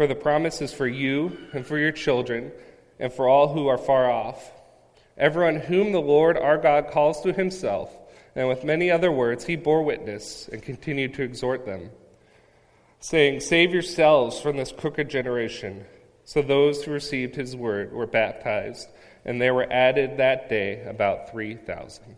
For 0.00 0.06
the 0.06 0.14
promise 0.14 0.62
is 0.62 0.72
for 0.72 0.86
you 0.86 1.36
and 1.52 1.66
for 1.66 1.76
your 1.76 1.92
children, 1.92 2.52
and 2.98 3.12
for 3.12 3.28
all 3.28 3.52
who 3.52 3.68
are 3.68 3.76
far 3.76 4.10
off. 4.10 4.50
Everyone 5.18 5.56
whom 5.56 5.92
the 5.92 6.00
Lord 6.00 6.38
our 6.38 6.56
God 6.56 6.90
calls 6.90 7.20
to 7.20 7.34
himself, 7.34 7.94
and 8.34 8.48
with 8.48 8.64
many 8.64 8.90
other 8.90 9.12
words 9.12 9.44
he 9.44 9.56
bore 9.56 9.82
witness 9.82 10.48
and 10.50 10.62
continued 10.62 11.12
to 11.12 11.22
exhort 11.22 11.66
them, 11.66 11.90
saying, 13.00 13.40
Save 13.40 13.74
yourselves 13.74 14.40
from 14.40 14.56
this 14.56 14.72
crooked 14.72 15.10
generation. 15.10 15.84
So 16.24 16.40
those 16.40 16.82
who 16.82 16.92
received 16.92 17.36
his 17.36 17.54
word 17.54 17.92
were 17.92 18.06
baptized 18.06 18.88
and 19.26 19.38
there 19.38 19.52
were 19.52 19.70
added 19.70 20.16
that 20.16 20.48
day 20.48 20.82
about 20.84 21.30
3,000. 21.30 22.16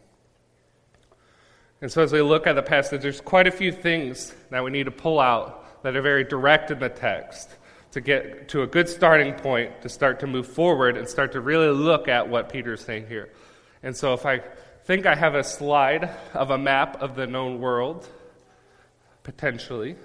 And 1.81 1.91
so, 1.91 2.05
as 2.05 2.13
we 2.13 2.23
look 2.23 2.47
at 2.47 2.53
the 2.53 2.63
passage, 2.63 3.03
there's 3.03 3.21
quite 3.21 3.49
a 3.49 3.51
few 3.51 3.73
things 3.73 4.33
that 4.51 4.63
we 4.63 4.71
need 4.71 4.85
to 4.85 4.93
pull 4.93 5.19
out 5.19 5.83
that 5.83 5.97
are 5.97 6.03
very 6.03 6.23
direct 6.23 6.71
in 6.71 6.79
the 6.79 6.89
text 6.89 7.51
to 7.93 8.01
get 8.01 8.49
to 8.49 8.63
a 8.63 8.67
good 8.67 8.89
starting 8.89 9.35
point 9.35 9.83
to 9.83 9.89
start 9.89 10.21
to 10.21 10.27
move 10.27 10.47
forward 10.47 10.97
and 10.97 11.09
start 11.09 11.33
to 11.33 11.41
really 11.41 11.69
look 11.69 12.09
at 12.09 12.29
what 12.29 12.51
Peter's 12.51 12.85
saying 12.85 13.07
here. 13.07 13.31
And 13.83 13.97
so, 13.97 14.15
if 14.15 14.27
I 14.27 14.41
think 14.85 15.07
I 15.07 15.15
have 15.15 15.35
a 15.35 15.45
slide 15.45 16.11
of 16.35 16.51
a 16.51 16.59
map 16.59 17.01
of 17.03 17.15
the 17.15 17.27
known 17.27 17.61
world, 17.61 18.09
potentially. 19.23 19.97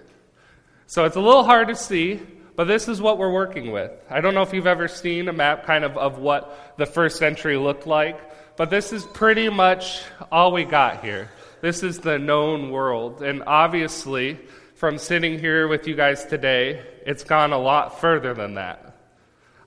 So, 0.85 1.05
it's 1.05 1.15
a 1.15 1.21
little 1.21 1.43
hard 1.43 1.69
to 1.69 1.75
see, 1.75 2.19
but 2.55 2.65
this 2.65 2.87
is 2.87 3.01
what 3.01 3.17
we're 3.17 3.31
working 3.31 3.71
with. 3.71 3.91
I 4.09 4.19
don't 4.19 4.33
know 4.33 4.41
if 4.41 4.53
you've 4.53 4.67
ever 4.67 4.87
seen 4.87 5.29
a 5.29 5.33
map 5.33 5.65
kind 5.65 5.83
of 5.83 5.97
of 5.97 6.17
what 6.17 6.75
the 6.77 6.85
first 6.85 7.17
century 7.17 7.57
looked 7.57 7.87
like, 7.87 8.19
but 8.57 8.69
this 8.69 8.91
is 8.91 9.05
pretty 9.05 9.49
much 9.49 10.01
all 10.31 10.51
we 10.51 10.65
got 10.65 11.03
here. 11.03 11.29
This 11.61 11.83
is 11.83 11.99
the 11.99 12.19
known 12.19 12.71
world. 12.71 13.21
And 13.21 13.43
obviously, 13.47 14.39
from 14.77 14.99
sitting 14.99 15.39
here 15.39 15.67
with 15.67 15.87
you 15.87 15.95
guys 15.95 16.23
today, 16.25 16.79
it's 17.03 17.23
gone 17.23 17.51
a 17.51 17.57
lot 17.57 17.99
further 17.99 18.35
than 18.35 18.53
that. 18.53 18.95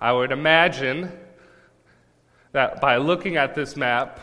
I 0.01 0.13
would 0.13 0.31
imagine 0.31 1.11
that 2.53 2.81
by 2.81 2.97
looking 2.99 3.37
at 3.37 3.57
this 3.57 3.77
map, 3.77 4.21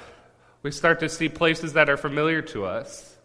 we 0.63 0.71
start 0.71 1.01
to 1.01 1.09
see 1.09 1.27
places 1.27 1.73
that 1.73 1.89
are 1.89 1.97
familiar 1.97 2.41
to 2.43 2.63
us. 2.63 3.17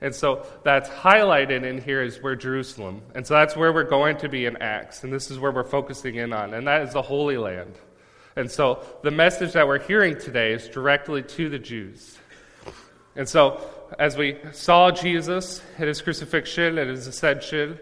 And 0.00 0.14
so 0.14 0.46
that's 0.62 0.88
highlighted 0.88 1.64
in 1.64 1.82
here 1.82 2.04
is 2.04 2.22
where 2.22 2.36
Jerusalem. 2.36 3.02
And 3.16 3.26
so 3.26 3.34
that's 3.34 3.56
where 3.56 3.72
we're 3.72 3.82
going 3.82 4.18
to 4.18 4.28
be 4.28 4.46
in 4.46 4.56
Acts. 4.58 5.02
And 5.02 5.12
this 5.12 5.28
is 5.28 5.40
where 5.40 5.50
we're 5.50 5.64
focusing 5.64 6.14
in 6.14 6.32
on. 6.32 6.54
And 6.54 6.68
that 6.68 6.82
is 6.82 6.92
the 6.92 7.02
Holy 7.02 7.36
Land. 7.36 7.74
And 8.36 8.48
so 8.48 8.84
the 9.02 9.10
message 9.10 9.54
that 9.54 9.66
we're 9.66 9.80
hearing 9.80 10.16
today 10.16 10.52
is 10.52 10.68
directly 10.68 11.24
to 11.24 11.48
the 11.48 11.58
Jews. 11.58 12.16
And 13.16 13.28
so 13.28 13.60
as 13.98 14.16
we 14.16 14.36
saw 14.52 14.90
Jesus 14.90 15.62
at 15.78 15.88
his 15.88 16.00
crucifixion 16.00 16.78
and 16.78 16.90
his 16.90 17.06
ascension, 17.06 17.78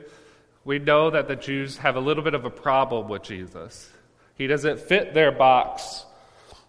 we 0.64 0.78
know 0.78 1.10
that 1.10 1.28
the 1.28 1.36
Jews 1.36 1.78
have 1.78 1.96
a 1.96 2.00
little 2.00 2.22
bit 2.22 2.34
of 2.34 2.44
a 2.44 2.50
problem 2.50 3.08
with 3.08 3.22
Jesus. 3.22 3.90
He 4.34 4.46
doesn't 4.46 4.80
fit 4.80 5.14
their 5.14 5.32
box. 5.32 6.04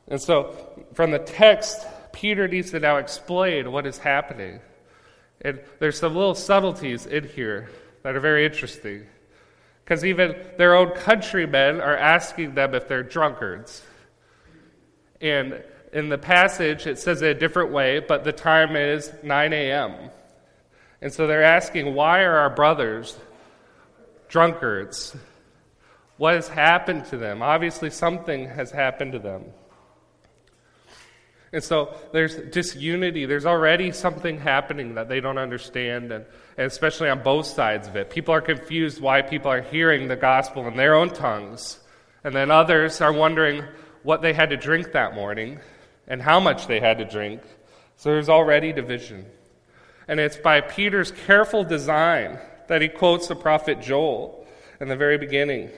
And 0.07 0.21
so 0.21 0.55
from 0.93 1.12
the 1.12 1.19
text, 1.19 1.86
Peter 2.12 2.48
needs 2.48 2.71
to 2.71 2.79
now 2.79 2.98
explain 2.98 3.71
what 3.71 3.86
is 3.86 3.98
happening. 3.98 4.60
And 5.41 5.60
there's 5.79 5.98
some 5.98 6.15
little 6.15 6.36
subtleties 6.36 7.05
in 7.05 7.27
here 7.27 7.69
that 8.03 8.15
are 8.15 8.19
very 8.19 8.45
interesting. 8.45 9.05
Because 9.83 10.05
even 10.05 10.36
their 10.57 10.75
own 10.75 10.91
countrymen 10.91 11.81
are 11.81 11.98
asking 11.98 12.55
them 12.55 12.75
if 12.75 12.88
they're 12.88 13.03
drunkards. 13.03 13.83
And 15.19 15.63
in 15.93 16.10
the 16.10 16.17
passage, 16.17 16.88
it 16.88 17.00
says 17.00 17.21
it 17.21 17.36
a 17.36 17.39
different 17.39 17.71
way, 17.71 18.00
but 18.00 18.24
the 18.24 18.31
time 18.31 18.75
is 18.75 19.12
9 19.24 19.53
a.m. 19.53 20.10
And 21.01 21.12
so 21.12 21.27
they're 21.27 21.43
asking, 21.43 21.93
why 21.93 22.21
are 22.21 22.38
our 22.38 22.50
brothers 22.50 23.17
drunkards? 24.29 25.15
What 26.17 26.36
has 26.36 26.48
happened 26.48 27.05
to 27.05 27.17
them? 27.17 27.41
Obviously, 27.41 27.89
something 27.89 28.48
has 28.48 28.71
happened 28.71 29.13
to 29.13 29.19
them. 29.19 29.45
And 31.53 31.62
so 31.62 31.93
there's 32.13 32.36
disunity. 32.36 33.25
There's 33.25 33.45
already 33.45 33.91
something 33.91 34.39
happening 34.39 34.95
that 34.95 35.10
they 35.10 35.19
don't 35.19 35.38
understand, 35.38 36.13
and, 36.13 36.25
and, 36.57 36.67
especially 36.67 37.10
on 37.10 37.24
both 37.24 37.45
sides 37.45 37.89
of 37.89 37.98
it. 37.98 38.10
People 38.10 38.33
are 38.33 38.39
confused 38.41 39.01
why 39.01 39.21
people 39.21 39.51
are 39.51 39.62
hearing 39.62 40.07
the 40.07 40.15
gospel 40.15 40.65
in 40.67 40.77
their 40.77 40.95
own 40.95 41.10
tongues. 41.10 41.79
And 42.24 42.33
then 42.33 42.51
others 42.51 43.01
are 43.01 43.12
wondering 43.12 43.65
what 44.03 44.21
they 44.21 44.31
had 44.31 44.51
to 44.51 44.57
drink 44.57 44.93
that 44.93 45.13
morning 45.13 45.60
and 46.08 46.22
how 46.22 46.39
much 46.39 46.67
they 46.67 46.79
had 46.79 46.98
to 46.98 47.05
drink. 47.05 47.41
So 47.98 48.10
there's 48.10 48.29
already 48.29 48.74
division. 48.74 49.25
And 50.08 50.20
it's 50.20 50.38
by 50.38 50.62
Peter's 50.62 51.12
careful 51.12 51.63
design 51.63 52.39
that 52.67 52.81
he 52.81 52.88
quotes 52.88 53.27
the 53.27 53.36
prophet 53.36 53.81
Joel 53.81 54.48
in 54.79 54.88
the 54.88 54.96
very 54.96 55.17
beginning. 55.17 55.70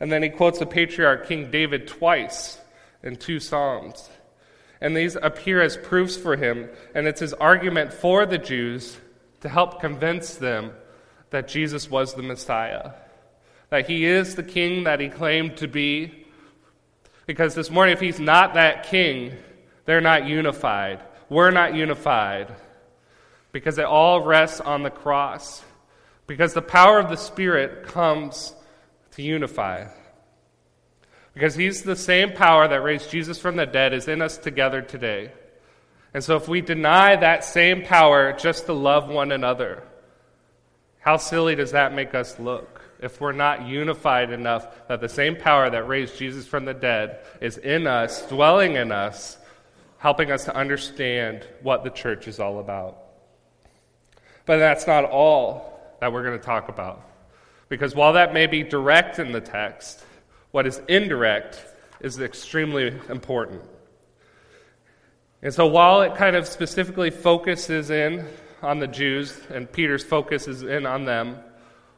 And 0.00 0.10
then 0.10 0.22
he 0.22 0.28
quotes 0.28 0.58
the 0.58 0.66
patriarch 0.66 1.28
King 1.28 1.50
David 1.50 1.86
twice 1.86 2.58
in 3.02 3.16
two 3.16 3.40
Psalms. 3.40 4.10
And 4.80 4.96
these 4.96 5.16
appear 5.16 5.60
as 5.60 5.76
proofs 5.76 6.16
for 6.16 6.36
him, 6.36 6.68
and 6.94 7.06
it's 7.06 7.20
his 7.20 7.34
argument 7.34 7.92
for 7.92 8.26
the 8.26 8.38
Jews 8.38 8.96
to 9.40 9.48
help 9.48 9.80
convince 9.80 10.36
them 10.36 10.72
that 11.30 11.48
Jesus 11.48 11.90
was 11.90 12.14
the 12.14 12.22
Messiah, 12.22 12.92
that 13.70 13.88
he 13.88 14.04
is 14.04 14.34
the 14.34 14.42
king 14.42 14.84
that 14.84 15.00
he 15.00 15.08
claimed 15.08 15.56
to 15.58 15.68
be. 15.68 16.26
Because 17.26 17.54
this 17.54 17.70
morning, 17.70 17.92
if 17.92 18.00
he's 18.00 18.20
not 18.20 18.54
that 18.54 18.84
king, 18.84 19.36
they're 19.88 20.02
not 20.02 20.26
unified. 20.26 21.00
We're 21.30 21.50
not 21.50 21.74
unified. 21.74 22.54
Because 23.52 23.78
it 23.78 23.86
all 23.86 24.20
rests 24.20 24.60
on 24.60 24.82
the 24.82 24.90
cross. 24.90 25.64
Because 26.26 26.52
the 26.52 26.60
power 26.60 26.98
of 26.98 27.08
the 27.08 27.16
Spirit 27.16 27.86
comes 27.86 28.52
to 29.12 29.22
unify. 29.22 29.86
Because 31.32 31.54
he's 31.54 31.84
the 31.84 31.96
same 31.96 32.34
power 32.34 32.68
that 32.68 32.82
raised 32.82 33.10
Jesus 33.10 33.38
from 33.38 33.56
the 33.56 33.64
dead 33.64 33.94
is 33.94 34.08
in 34.08 34.20
us 34.20 34.36
together 34.36 34.82
today. 34.82 35.32
And 36.12 36.22
so 36.22 36.36
if 36.36 36.48
we 36.48 36.60
deny 36.60 37.16
that 37.16 37.42
same 37.42 37.82
power 37.82 38.34
just 38.34 38.66
to 38.66 38.74
love 38.74 39.08
one 39.08 39.32
another, 39.32 39.82
how 40.98 41.16
silly 41.16 41.54
does 41.54 41.70
that 41.70 41.94
make 41.94 42.14
us 42.14 42.38
look? 42.38 42.82
If 43.00 43.22
we're 43.22 43.32
not 43.32 43.66
unified 43.66 44.32
enough 44.32 44.86
that 44.88 45.00
the 45.00 45.08
same 45.08 45.36
power 45.36 45.70
that 45.70 45.88
raised 45.88 46.18
Jesus 46.18 46.46
from 46.46 46.66
the 46.66 46.74
dead 46.74 47.20
is 47.40 47.56
in 47.56 47.86
us, 47.86 48.28
dwelling 48.28 48.74
in 48.74 48.92
us, 48.92 49.38
helping 49.98 50.30
us 50.30 50.44
to 50.44 50.56
understand 50.56 51.46
what 51.62 51.84
the 51.84 51.90
church 51.90 52.28
is 52.28 52.40
all 52.40 52.60
about. 52.60 52.98
But 54.46 54.58
that's 54.58 54.86
not 54.86 55.04
all 55.04 55.96
that 56.00 56.12
we're 56.12 56.22
going 56.22 56.38
to 56.38 56.44
talk 56.44 56.68
about. 56.68 57.04
Because 57.68 57.94
while 57.94 58.14
that 58.14 58.32
may 58.32 58.46
be 58.46 58.62
direct 58.62 59.18
in 59.18 59.32
the 59.32 59.40
text, 59.40 60.04
what 60.52 60.66
is 60.66 60.80
indirect 60.88 61.62
is 62.00 62.18
extremely 62.20 62.94
important. 63.10 63.62
And 65.42 65.52
so 65.52 65.66
while 65.66 66.02
it 66.02 66.14
kind 66.14 66.34
of 66.34 66.46
specifically 66.46 67.10
focuses 67.10 67.90
in 67.90 68.26
on 68.62 68.78
the 68.78 68.86
Jews 68.86 69.38
and 69.50 69.70
Peter's 69.70 70.02
focus 70.02 70.48
is 70.48 70.62
in 70.62 70.86
on 70.86 71.04
them, 71.04 71.38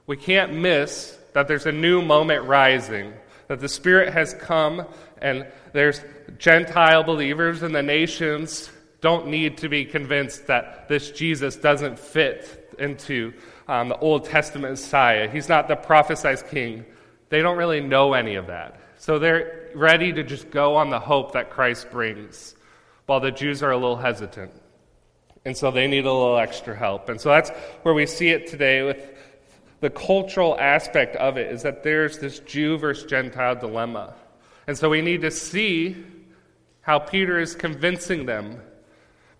we 0.06 0.16
can't 0.16 0.54
miss 0.54 1.16
that 1.32 1.46
there's 1.46 1.66
a 1.66 1.72
new 1.72 2.02
moment 2.02 2.44
rising, 2.44 3.12
that 3.46 3.60
the 3.60 3.68
Spirit 3.68 4.12
has 4.12 4.34
come 4.34 4.84
and 5.20 5.46
there's 5.72 6.00
Gentile 6.38 7.02
believers 7.02 7.62
in 7.62 7.72
the 7.72 7.82
nations 7.82 8.70
don't 9.00 9.28
need 9.28 9.58
to 9.58 9.68
be 9.68 9.84
convinced 9.84 10.46
that 10.46 10.88
this 10.88 11.10
Jesus 11.10 11.56
doesn't 11.56 11.98
fit 11.98 12.74
into 12.78 13.32
um, 13.68 13.88
the 13.88 13.98
Old 13.98 14.24
Testament 14.24 14.72
Messiah. 14.72 15.28
He's 15.28 15.48
not 15.48 15.68
the 15.68 15.76
prophesied 15.76 16.48
king. 16.50 16.84
They 17.28 17.40
don't 17.40 17.56
really 17.56 17.80
know 17.80 18.12
any 18.14 18.34
of 18.34 18.48
that. 18.48 18.80
So 18.98 19.18
they're 19.18 19.70
ready 19.74 20.12
to 20.12 20.22
just 20.22 20.50
go 20.50 20.76
on 20.76 20.90
the 20.90 20.98
hope 20.98 21.32
that 21.32 21.50
Christ 21.50 21.90
brings, 21.90 22.54
while 23.06 23.20
the 23.20 23.30
Jews 23.30 23.62
are 23.62 23.70
a 23.70 23.76
little 23.76 23.96
hesitant. 23.96 24.52
And 25.44 25.56
so 25.56 25.70
they 25.70 25.86
need 25.86 26.04
a 26.04 26.12
little 26.12 26.36
extra 26.36 26.76
help. 26.76 27.08
And 27.08 27.18
so 27.18 27.30
that's 27.30 27.50
where 27.82 27.94
we 27.94 28.04
see 28.04 28.28
it 28.28 28.46
today 28.46 28.82
with 28.82 29.16
the 29.80 29.88
cultural 29.88 30.58
aspect 30.60 31.16
of 31.16 31.38
it 31.38 31.50
is 31.50 31.62
that 31.62 31.82
there's 31.82 32.18
this 32.18 32.40
Jew 32.40 32.76
versus 32.76 33.08
Gentile 33.08 33.54
dilemma. 33.54 34.14
And 34.70 34.78
so 34.78 34.88
we 34.88 35.02
need 35.02 35.22
to 35.22 35.32
see 35.32 35.96
how 36.82 37.00
Peter 37.00 37.40
is 37.40 37.56
convincing 37.56 38.26
them. 38.26 38.60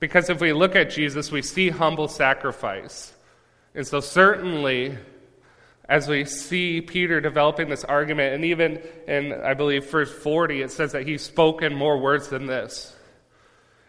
Because 0.01 0.29
if 0.29 0.41
we 0.41 0.53
look 0.53 0.75
at 0.75 0.91
Jesus, 0.91 1.31
we 1.31 1.41
see 1.41 1.69
humble 1.71 2.09
sacrifice. 2.09 3.15
And 3.73 3.87
so, 3.87 4.01
certainly, 4.01 4.99
as 5.89 6.09
we 6.09 6.25
see 6.25 6.81
Peter 6.81 7.21
developing 7.21 7.69
this 7.69 7.85
argument, 7.85 8.35
and 8.35 8.45
even 8.45 8.83
in, 9.07 9.33
I 9.33 9.55
believe, 9.55 9.89
verse 9.89 10.11
40, 10.11 10.63
it 10.63 10.73
says 10.73 10.91
that 10.91 11.07
he's 11.07 11.23
spoken 11.23 11.77
more 11.77 11.97
words 11.97 12.27
than 12.27 12.47
this. 12.47 12.93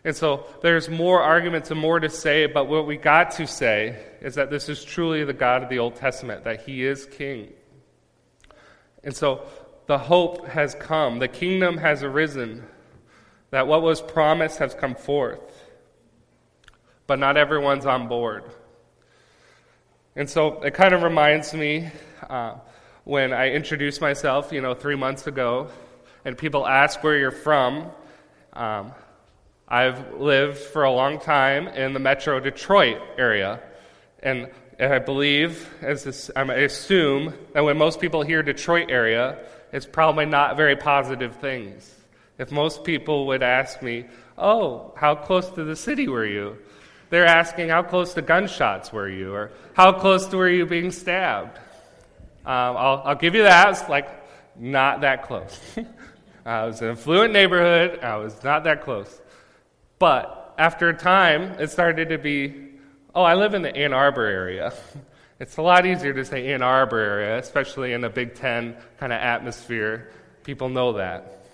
And 0.04 0.16
so 0.16 0.46
there's 0.62 0.90
more 0.90 1.24
arguments 1.24 1.72
and 1.72 1.80
more 1.80 2.00
to 2.00 2.10
say, 2.12 2.46
but 2.46 2.68
what 2.68 2.86
we 2.86 2.98
got 2.98 3.32
to 3.32 3.48
say 3.48 3.98
is 4.22 4.36
that 4.36 4.52
this 4.52 4.70
is 4.70 4.86
truly 4.86 5.24
the 5.24 5.34
God 5.34 5.64
of 5.64 5.70
the 5.70 5.80
Old 5.80 5.96
Testament, 5.96 6.44
that 6.44 6.62
he 6.62 6.86
is 6.86 7.08
king. 7.08 7.52
And 9.04 9.16
so 9.16 9.48
the 9.92 9.98
hope 9.98 10.48
has 10.48 10.74
come, 10.76 11.20
the 11.20 11.28
kingdom 11.28 11.76
has 11.76 12.02
arisen, 12.02 12.64
that 13.50 13.68
what 13.68 13.82
was 13.82 14.02
promised 14.02 14.60
has 14.60 14.74
come 14.74 14.96
forth. 14.96 15.42
But 17.08 17.20
not 17.20 17.36
everyone's 17.36 17.86
on 17.86 18.08
board. 18.08 18.46
And 20.16 20.30
so 20.30 20.62
it 20.62 20.76
kind 20.76 20.94
of 20.94 21.04
reminds 21.04 21.54
me 21.54 21.90
uh, 22.30 22.54
when 23.04 23.34
I 23.34 23.50
introduced 23.50 24.00
myself, 24.00 24.54
you 24.54 24.62
know, 24.62 24.74
three 24.74 24.96
months 24.96 25.28
ago, 25.28 25.68
and 26.24 26.38
people 26.38 26.66
ask 26.66 27.04
where 27.04 27.18
you're 27.18 27.30
from. 27.30 27.92
Um, 28.54 28.94
I've 29.68 30.14
lived 30.14 30.58
for 30.58 30.86
a 30.86 30.92
long 30.94 31.20
time 31.20 31.68
in 31.68 31.92
the 31.92 32.00
metro 32.00 32.40
Detroit 32.40 33.02
area. 33.18 33.60
And 34.24 34.52
I 34.80 35.00
believe, 35.00 35.70
as 35.82 36.06
this, 36.06 36.32
I 36.34 36.44
assume, 36.44 37.34
that 37.52 37.66
when 37.66 37.78
most 37.78 38.00
people 38.00 38.22
hear 38.22 38.42
Detroit 38.42 38.90
area, 38.90 39.38
it's 39.72 39.86
probably 39.86 40.26
not 40.26 40.58
very 40.58 40.76
positive 40.76 41.36
things. 41.38 41.94
If 42.38 42.52
most 42.52 42.84
people 42.84 43.28
would 43.28 43.44
ask 43.44 43.82
me, 43.82 44.06
Oh, 44.38 44.94
how 44.98 45.16
close 45.16 45.50
to 45.52 45.64
the 45.64 45.76
city 45.76 46.08
were 46.08 46.26
you? 46.26 46.58
They're 47.10 47.26
asking, 47.26 47.70
How 47.70 47.84
close 47.84 48.14
to 48.16 48.22
gunshots 48.22 48.92
were 48.92 49.10
you? 49.10 49.34
Or 49.34 49.52
how 49.74 49.92
close 49.92 50.26
to 50.28 50.38
were 50.38 50.50
you 50.50 50.66
being 50.66 50.92
stabbed? 50.92 51.58
Um, 52.44 52.76
I'll, 52.78 53.02
I'll, 53.06 53.16
give 53.16 53.36
you 53.36 53.44
that. 53.44 53.70
It's 53.70 53.88
like 53.88 54.10
not 54.58 55.02
that 55.02 55.24
close. 55.24 55.60
I 56.46 56.66
was 56.66 56.82
in 56.82 56.88
a 56.88 56.92
affluent 56.94 57.34
neighborhood. 57.34 58.00
I 58.02 58.18
was 58.18 58.44
not 58.44 58.64
that 58.64 58.84
close. 58.84 59.22
But 60.00 60.56
after 60.58 60.90
a 60.90 60.98
time, 60.98 61.44
it 61.60 61.70
started 61.70 62.10
to 62.10 62.18
be 62.18 62.70
oh, 63.14 63.24
I 63.24 63.36
live 63.36 63.54
in 63.54 63.62
the 63.62 63.76
Ann 63.76 63.94
Arbor 63.94 64.26
area. 64.26 64.74
It's 65.42 65.58
a 65.58 65.64
lot 65.64 65.88
easier 65.88 66.14
to 66.14 66.24
say 66.24 66.54
Ann 66.54 66.62
Arbor 66.62 67.00
area, 67.00 67.40
especially 67.40 67.94
in 67.94 68.04
a 68.04 68.12
Big 68.12 68.36
Ten 68.36 68.78
kind 69.00 69.12
of 69.12 69.20
atmosphere. 69.20 70.12
People 70.44 70.70
know 70.70 70.94
that. 70.94 71.48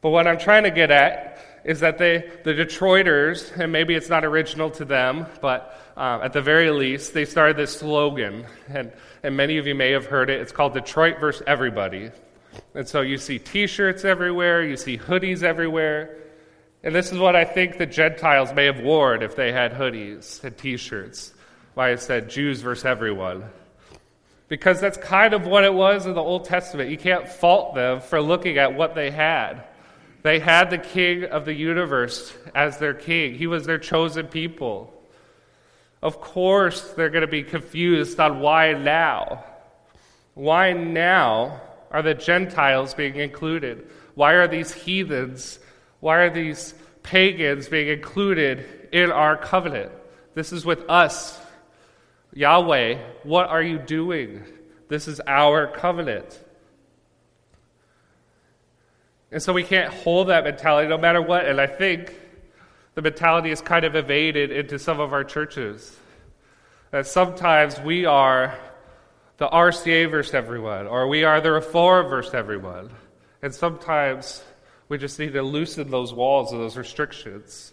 But 0.00 0.10
what 0.10 0.28
I'm 0.28 0.38
trying 0.38 0.62
to 0.62 0.70
get 0.70 0.92
at 0.92 1.44
is 1.64 1.80
that 1.80 1.98
they, 1.98 2.30
the 2.44 2.52
Detroiters, 2.52 3.50
and 3.58 3.72
maybe 3.72 3.96
it's 3.96 4.08
not 4.08 4.24
original 4.24 4.70
to 4.70 4.84
them, 4.84 5.26
but 5.40 5.76
um, 5.96 6.22
at 6.22 6.32
the 6.32 6.40
very 6.40 6.70
least, 6.70 7.14
they 7.14 7.24
started 7.24 7.56
this 7.56 7.76
slogan, 7.76 8.46
and, 8.68 8.92
and 9.24 9.36
many 9.36 9.58
of 9.58 9.66
you 9.66 9.74
may 9.74 9.90
have 9.90 10.06
heard 10.06 10.30
it. 10.30 10.40
It's 10.40 10.52
called 10.52 10.74
Detroit 10.74 11.18
versus 11.18 11.42
Everybody. 11.48 12.12
And 12.76 12.86
so 12.86 13.00
you 13.00 13.18
see 13.18 13.40
t 13.40 13.66
shirts 13.66 14.04
everywhere, 14.04 14.62
you 14.62 14.76
see 14.76 14.98
hoodies 14.98 15.42
everywhere. 15.42 16.16
And 16.84 16.94
this 16.94 17.10
is 17.10 17.18
what 17.18 17.34
I 17.34 17.44
think 17.44 17.76
the 17.76 17.86
Gentiles 17.86 18.54
may 18.54 18.66
have 18.66 18.78
worn 18.78 19.20
if 19.22 19.34
they 19.34 19.50
had 19.50 19.72
hoodies 19.72 20.44
and 20.44 20.56
t 20.56 20.76
shirts. 20.76 21.34
Why 21.74 21.90
it 21.90 22.00
said 22.00 22.30
Jews 22.30 22.60
versus 22.60 22.84
everyone. 22.84 23.44
Because 24.48 24.80
that's 24.80 24.96
kind 24.98 25.34
of 25.34 25.46
what 25.46 25.64
it 25.64 25.74
was 25.74 26.06
in 26.06 26.14
the 26.14 26.22
Old 26.22 26.44
Testament. 26.44 26.90
You 26.90 26.98
can't 26.98 27.28
fault 27.28 27.74
them 27.74 28.00
for 28.00 28.20
looking 28.20 28.58
at 28.58 28.74
what 28.74 28.94
they 28.94 29.10
had. 29.10 29.64
They 30.22 30.38
had 30.38 30.70
the 30.70 30.78
king 30.78 31.24
of 31.24 31.44
the 31.44 31.54
universe 31.54 32.32
as 32.54 32.78
their 32.78 32.94
king, 32.94 33.34
he 33.34 33.46
was 33.46 33.66
their 33.66 33.78
chosen 33.78 34.26
people. 34.26 34.90
Of 36.02 36.20
course, 36.20 36.92
they're 36.92 37.10
going 37.10 37.22
to 37.22 37.26
be 37.26 37.42
confused 37.42 38.20
on 38.20 38.40
why 38.40 38.74
now. 38.74 39.44
Why 40.34 40.72
now 40.72 41.60
are 41.90 42.02
the 42.02 42.14
Gentiles 42.14 42.94
being 42.94 43.16
included? 43.16 43.88
Why 44.14 44.32
are 44.34 44.48
these 44.48 44.72
heathens 44.72 45.58
why 46.04 46.18
are 46.18 46.28
these 46.28 46.74
pagans 47.02 47.70
being 47.70 47.88
included 47.88 48.90
in 48.92 49.10
our 49.10 49.38
covenant? 49.38 49.90
This 50.34 50.52
is 50.52 50.66
with 50.66 50.84
us. 50.90 51.40
Yahweh, 52.34 52.98
what 53.22 53.48
are 53.48 53.62
you 53.62 53.78
doing? 53.78 54.42
This 54.88 55.08
is 55.08 55.20
our 55.26 55.68
covenant. 55.68 56.40
And 59.30 59.42
so 59.42 59.52
we 59.52 59.64
can't 59.64 59.92
hold 59.92 60.28
that 60.28 60.44
mentality 60.44 60.88
no 60.88 60.98
matter 60.98 61.22
what. 61.22 61.46
And 61.46 61.60
I 61.60 61.66
think 61.66 62.14
the 62.94 63.02
mentality 63.02 63.50
is 63.50 63.60
kind 63.60 63.84
of 63.84 63.96
evaded 63.96 64.50
into 64.50 64.78
some 64.78 65.00
of 65.00 65.12
our 65.12 65.24
churches. 65.24 65.96
That 66.90 67.06
sometimes 67.06 67.80
we 67.80 68.04
are 68.04 68.56
the 69.38 69.48
RCA 69.48 70.10
versus 70.10 70.34
everyone, 70.34 70.86
or 70.86 71.08
we 71.08 71.24
are 71.24 71.40
the 71.40 71.50
Reform 71.50 72.08
versus 72.08 72.34
everyone. 72.34 72.90
And 73.42 73.52
sometimes 73.52 74.44
we 74.88 74.98
just 74.98 75.18
need 75.18 75.32
to 75.32 75.42
loosen 75.42 75.90
those 75.90 76.12
walls 76.12 76.52
and 76.52 76.60
those 76.60 76.76
restrictions. 76.76 77.72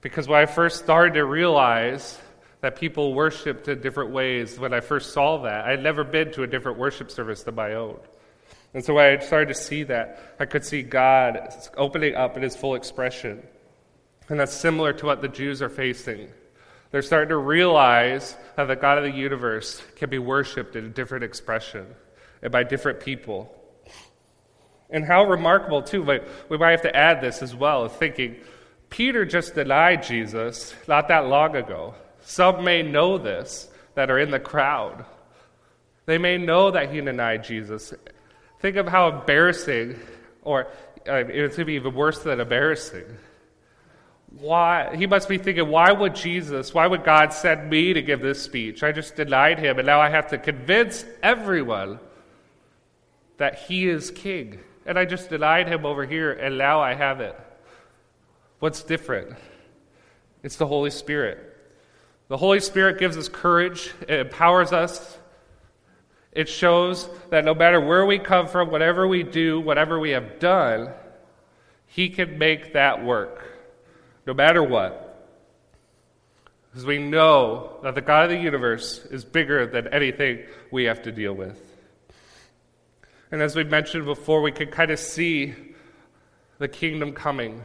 Because 0.00 0.26
when 0.26 0.40
I 0.40 0.46
first 0.46 0.82
started 0.82 1.14
to 1.14 1.24
realize 1.24 2.18
that 2.62 2.76
people 2.76 3.12
worshiped 3.12 3.66
in 3.68 3.80
different 3.80 4.12
ways, 4.12 4.58
when 4.58 4.72
I 4.72 4.80
first 4.80 5.12
saw 5.12 5.42
that, 5.42 5.64
I 5.64 5.70
had 5.72 5.82
never 5.82 6.04
been 6.04 6.32
to 6.32 6.44
a 6.44 6.46
different 6.46 6.78
worship 6.78 7.10
service 7.10 7.42
than 7.42 7.56
my 7.56 7.74
own. 7.74 7.98
And 8.72 8.84
so 8.84 8.94
when 8.94 9.04
I 9.04 9.22
started 9.22 9.48
to 9.48 9.60
see 9.60 9.82
that, 9.82 10.36
I 10.38 10.46
could 10.46 10.64
see 10.64 10.82
God 10.82 11.52
opening 11.76 12.14
up 12.14 12.36
in 12.36 12.42
his 12.42 12.56
full 12.56 12.76
expression. 12.76 13.42
And 14.28 14.38
that's 14.38 14.54
similar 14.54 14.92
to 14.94 15.06
what 15.06 15.20
the 15.20 15.28
Jews 15.28 15.60
are 15.60 15.68
facing. 15.68 16.28
They're 16.92 17.02
starting 17.02 17.30
to 17.30 17.36
realize 17.36 18.36
that 18.56 18.66
the 18.66 18.76
God 18.76 18.96
of 18.98 19.04
the 19.04 19.10
universe 19.10 19.82
can 19.96 20.08
be 20.08 20.18
worshiped 20.18 20.76
in 20.76 20.86
a 20.86 20.88
different 20.88 21.24
expression 21.24 21.86
and 22.42 22.52
by 22.52 22.62
different 22.62 23.00
people. 23.00 23.52
And 24.88 25.04
how 25.04 25.24
remarkable, 25.24 25.82
too, 25.82 26.04
but 26.04 26.28
we 26.48 26.58
might 26.58 26.70
have 26.70 26.82
to 26.82 26.94
add 26.94 27.20
this 27.20 27.42
as 27.42 27.56
well, 27.56 27.88
thinking 27.88 28.36
Peter 28.88 29.24
just 29.24 29.54
denied 29.54 30.04
Jesus 30.04 30.74
not 30.86 31.08
that 31.08 31.26
long 31.26 31.56
ago. 31.56 31.94
Some 32.22 32.64
may 32.64 32.82
know 32.82 33.18
this 33.18 33.68
that 33.94 34.10
are 34.10 34.18
in 34.18 34.30
the 34.30 34.40
crowd. 34.40 35.04
They 36.06 36.18
may 36.18 36.38
know 36.38 36.70
that 36.70 36.92
he 36.92 37.00
denied 37.00 37.44
Jesus. 37.44 37.92
Think 38.60 38.76
of 38.76 38.88
how 38.88 39.08
embarrassing, 39.08 39.98
or 40.42 40.68
it's 40.96 41.04
going 41.04 41.50
to 41.50 41.64
be 41.64 41.74
even 41.74 41.94
worse 41.94 42.20
than 42.20 42.40
embarrassing. 42.40 43.04
Why 44.38 44.96
he 44.96 45.06
must 45.06 45.28
be 45.28 45.36
thinking, 45.36 45.68
why 45.68 45.92
would 45.92 46.14
Jesus, 46.14 46.72
why 46.72 46.86
would 46.86 47.04
God 47.04 47.32
send 47.32 47.68
me 47.68 47.92
to 47.92 48.00
give 48.00 48.20
this 48.20 48.42
speech? 48.42 48.82
I 48.82 48.92
just 48.92 49.14
denied 49.14 49.58
him, 49.58 49.78
and 49.78 49.86
now 49.86 50.00
I 50.00 50.08
have 50.08 50.28
to 50.28 50.38
convince 50.38 51.04
everyone 51.22 52.00
that 53.36 53.58
he 53.58 53.88
is 53.88 54.10
king. 54.10 54.60
And 54.86 54.98
I 54.98 55.04
just 55.04 55.28
denied 55.28 55.68
him 55.68 55.84
over 55.84 56.06
here, 56.06 56.32
and 56.32 56.56
now 56.58 56.80
I 56.80 56.94
have 56.94 57.20
it. 57.20 57.38
What's 58.58 58.82
different? 58.82 59.36
It's 60.42 60.56
the 60.56 60.66
Holy 60.66 60.90
Spirit. 60.90 61.51
The 62.32 62.38
Holy 62.38 62.60
Spirit 62.60 62.98
gives 62.98 63.18
us 63.18 63.28
courage, 63.28 63.92
it 64.08 64.20
empowers 64.20 64.72
us. 64.72 65.18
It 66.32 66.48
shows 66.48 67.06
that 67.28 67.44
no 67.44 67.54
matter 67.54 67.78
where 67.78 68.06
we 68.06 68.18
come 68.18 68.48
from, 68.48 68.70
whatever 68.70 69.06
we 69.06 69.22
do, 69.22 69.60
whatever 69.60 70.00
we 70.00 70.12
have 70.12 70.38
done, 70.38 70.94
He 71.88 72.08
can 72.08 72.38
make 72.38 72.72
that 72.72 73.04
work, 73.04 73.44
no 74.26 74.32
matter 74.32 74.62
what. 74.62 75.28
Because 76.70 76.86
we 76.86 76.96
know 76.96 77.76
that 77.82 77.94
the 77.94 78.00
God 78.00 78.24
of 78.24 78.30
the 78.30 78.38
universe 78.38 79.04
is 79.10 79.26
bigger 79.26 79.66
than 79.66 79.88
anything 79.88 80.38
we 80.70 80.84
have 80.84 81.02
to 81.02 81.12
deal 81.12 81.34
with. 81.34 81.60
And 83.30 83.42
as 83.42 83.54
we 83.54 83.64
mentioned 83.64 84.06
before, 84.06 84.40
we 84.40 84.52
can 84.52 84.70
kind 84.70 84.90
of 84.90 84.98
see 84.98 85.54
the 86.56 86.68
kingdom 86.68 87.12
coming. 87.12 87.60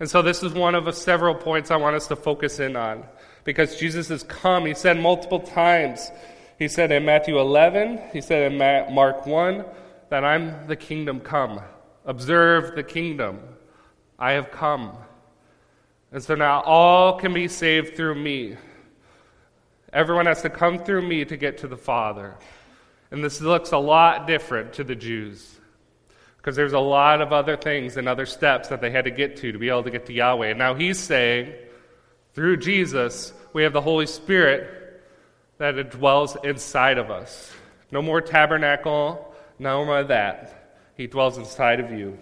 And 0.00 0.08
so 0.10 0.22
this 0.22 0.42
is 0.42 0.52
one 0.52 0.74
of 0.74 0.92
several 0.94 1.34
points 1.34 1.70
I 1.70 1.76
want 1.76 1.96
us 1.96 2.08
to 2.08 2.16
focus 2.16 2.58
in 2.58 2.76
on. 2.76 3.04
Because 3.44 3.76
Jesus 3.76 4.08
has 4.08 4.22
come, 4.22 4.66
he 4.66 4.74
said 4.74 4.98
multiple 4.98 5.40
times. 5.40 6.10
He 6.58 6.68
said 6.68 6.90
in 6.90 7.04
Matthew 7.04 7.38
11, 7.38 8.00
he 8.12 8.20
said 8.20 8.52
in 8.52 8.58
Mark 8.58 9.26
1, 9.26 9.64
that 10.10 10.24
I'm 10.24 10.66
the 10.66 10.76
kingdom 10.76 11.20
come. 11.20 11.60
Observe 12.04 12.74
the 12.74 12.82
kingdom. 12.82 13.40
I 14.18 14.32
have 14.32 14.50
come. 14.50 14.96
And 16.12 16.22
so 16.22 16.34
now 16.34 16.60
all 16.60 17.18
can 17.18 17.34
be 17.34 17.48
saved 17.48 17.96
through 17.96 18.14
me. 18.14 18.56
Everyone 19.92 20.26
has 20.26 20.42
to 20.42 20.50
come 20.50 20.78
through 20.78 21.02
me 21.02 21.24
to 21.24 21.36
get 21.36 21.58
to 21.58 21.68
the 21.68 21.76
Father. 21.76 22.36
And 23.10 23.24
this 23.24 23.40
looks 23.40 23.72
a 23.72 23.78
lot 23.78 24.26
different 24.26 24.72
to 24.74 24.84
the 24.84 24.94
Jews 24.94 25.53
because 26.44 26.56
there's 26.56 26.74
a 26.74 26.78
lot 26.78 27.22
of 27.22 27.32
other 27.32 27.56
things 27.56 27.96
and 27.96 28.06
other 28.06 28.26
steps 28.26 28.68
that 28.68 28.82
they 28.82 28.90
had 28.90 29.06
to 29.06 29.10
get 29.10 29.38
to 29.38 29.50
to 29.50 29.58
be 29.58 29.70
able 29.70 29.82
to 29.82 29.90
get 29.90 30.04
to 30.04 30.12
Yahweh. 30.12 30.48
And 30.48 30.58
now 30.58 30.74
he's 30.74 30.98
saying, 30.98 31.54
through 32.34 32.58
Jesus, 32.58 33.32
we 33.54 33.62
have 33.62 33.72
the 33.72 33.80
Holy 33.80 34.04
Spirit 34.04 35.02
that 35.56 35.78
it 35.78 35.90
dwells 35.90 36.36
inside 36.44 36.98
of 36.98 37.10
us. 37.10 37.50
No 37.90 38.02
more 38.02 38.20
tabernacle, 38.20 39.34
no 39.58 39.86
more 39.86 40.04
that. 40.04 40.82
He 40.98 41.06
dwells 41.06 41.38
inside 41.38 41.80
of 41.80 41.90
you. 41.90 42.18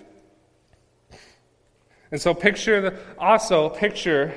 And 2.12 2.22
so 2.22 2.32
picture 2.32 2.80
the, 2.80 2.98
also 3.18 3.70
picture 3.70 4.32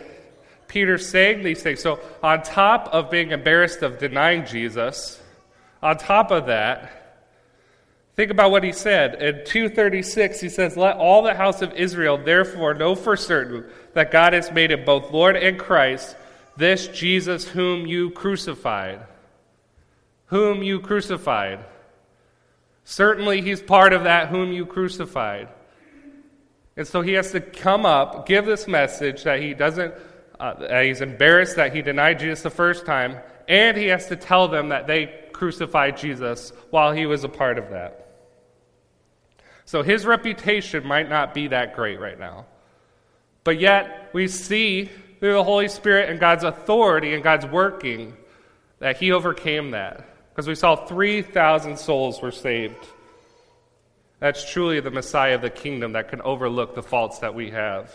Peter 0.68 0.98
saying 0.98 1.44
these 1.44 1.62
things. 1.62 1.80
So 1.80 2.00
on 2.24 2.42
top 2.42 2.90
of 2.92 3.12
being 3.12 3.30
embarrassed 3.30 3.84
of 3.84 4.00
denying 4.00 4.48
Jesus, 4.48 5.22
on 5.84 6.00
top 6.00 6.32
of 6.32 6.48
that, 6.48 7.05
Think 8.16 8.32
about 8.32 8.52
what 8.52 8.64
he 8.64 8.72
said. 8.72 9.22
In 9.22 9.44
236, 9.46 10.40
he 10.40 10.48
says, 10.48 10.78
Let 10.78 10.96
all 10.96 11.22
the 11.22 11.34
house 11.34 11.62
of 11.62 11.74
Israel 11.74 12.18
therefore 12.18 12.74
know 12.74 12.96
for 12.96 13.18
certain 13.18 13.66
that 13.94 14.12
God 14.12 14.32
has 14.32 14.52
made 14.52 14.72
him 14.72 14.86
both 14.86 15.12
Lord 15.12 15.36
and 15.36 15.60
Christ, 15.60 16.16
this 16.56 16.88
Jesus 16.88 17.46
whom 17.46 17.86
you 17.86 18.12
crucified. 18.12 19.02
Whom 20.28 20.64
you 20.64 20.80
crucified. 20.80 21.66
Certainly, 22.86 23.42
he's 23.42 23.62
part 23.62 23.92
of 23.92 24.06
that 24.06 24.30
whom 24.30 24.54
you 24.54 24.66
crucified. 24.66 25.50
And 26.78 26.88
so 26.88 27.02
he 27.02 27.14
has 27.14 27.32
to 27.32 27.42
come 27.42 27.86
up, 27.86 28.26
give 28.26 28.46
this 28.46 28.68
message 28.68 29.24
that 29.24 29.42
he 29.42 29.54
doesn't, 29.54 29.94
uh, 30.40 30.54
that 30.54 30.86
he's 30.86 31.02
embarrassed 31.02 31.58
that 31.58 31.76
he 31.76 31.82
denied 31.82 32.20
Jesus 32.20 32.44
the 32.44 32.50
first 32.50 32.86
time, 32.86 33.18
and 33.48 33.76
he 33.76 33.88
has 33.88 34.08
to 34.08 34.16
tell 34.16 34.48
them 34.48 34.70
that 34.70 34.88
they 34.88 35.08
crucified 35.34 35.98
Jesus 35.98 36.54
while 36.70 36.94
he 36.94 37.06
was 37.06 37.26
a 37.26 37.30
part 37.30 37.58
of 37.58 37.70
that. 37.72 38.05
So 39.66 39.82
his 39.82 40.06
reputation 40.06 40.86
might 40.86 41.10
not 41.10 41.34
be 41.34 41.48
that 41.48 41.76
great 41.76 42.00
right 42.00 42.20
now. 42.20 42.46
But 43.44 43.60
yet, 43.60 44.10
we 44.14 44.28
see 44.28 44.90
through 45.20 45.34
the 45.34 45.44
Holy 45.44 45.68
Spirit 45.68 46.10
and 46.10 46.20
God's 46.20 46.44
authority 46.44 47.14
and 47.14 47.24
God's 47.24 47.46
working 47.46 48.16
that 48.80 48.98
he 48.98 49.12
overcame 49.12 49.72
that. 49.72 50.06
Because 50.30 50.48
we 50.48 50.56
saw 50.56 50.76
3,000 50.76 51.78
souls 51.78 52.22
were 52.22 52.32
saved. 52.32 52.88
That's 54.20 54.50
truly 54.52 54.80
the 54.80 54.92
Messiah 54.92 55.36
of 55.36 55.42
the 55.42 55.50
kingdom 55.50 55.94
that 55.94 56.10
can 56.10 56.22
overlook 56.22 56.76
the 56.76 56.84
faults 56.84 57.20
that 57.20 57.34
we 57.34 57.52
have. 57.52 57.92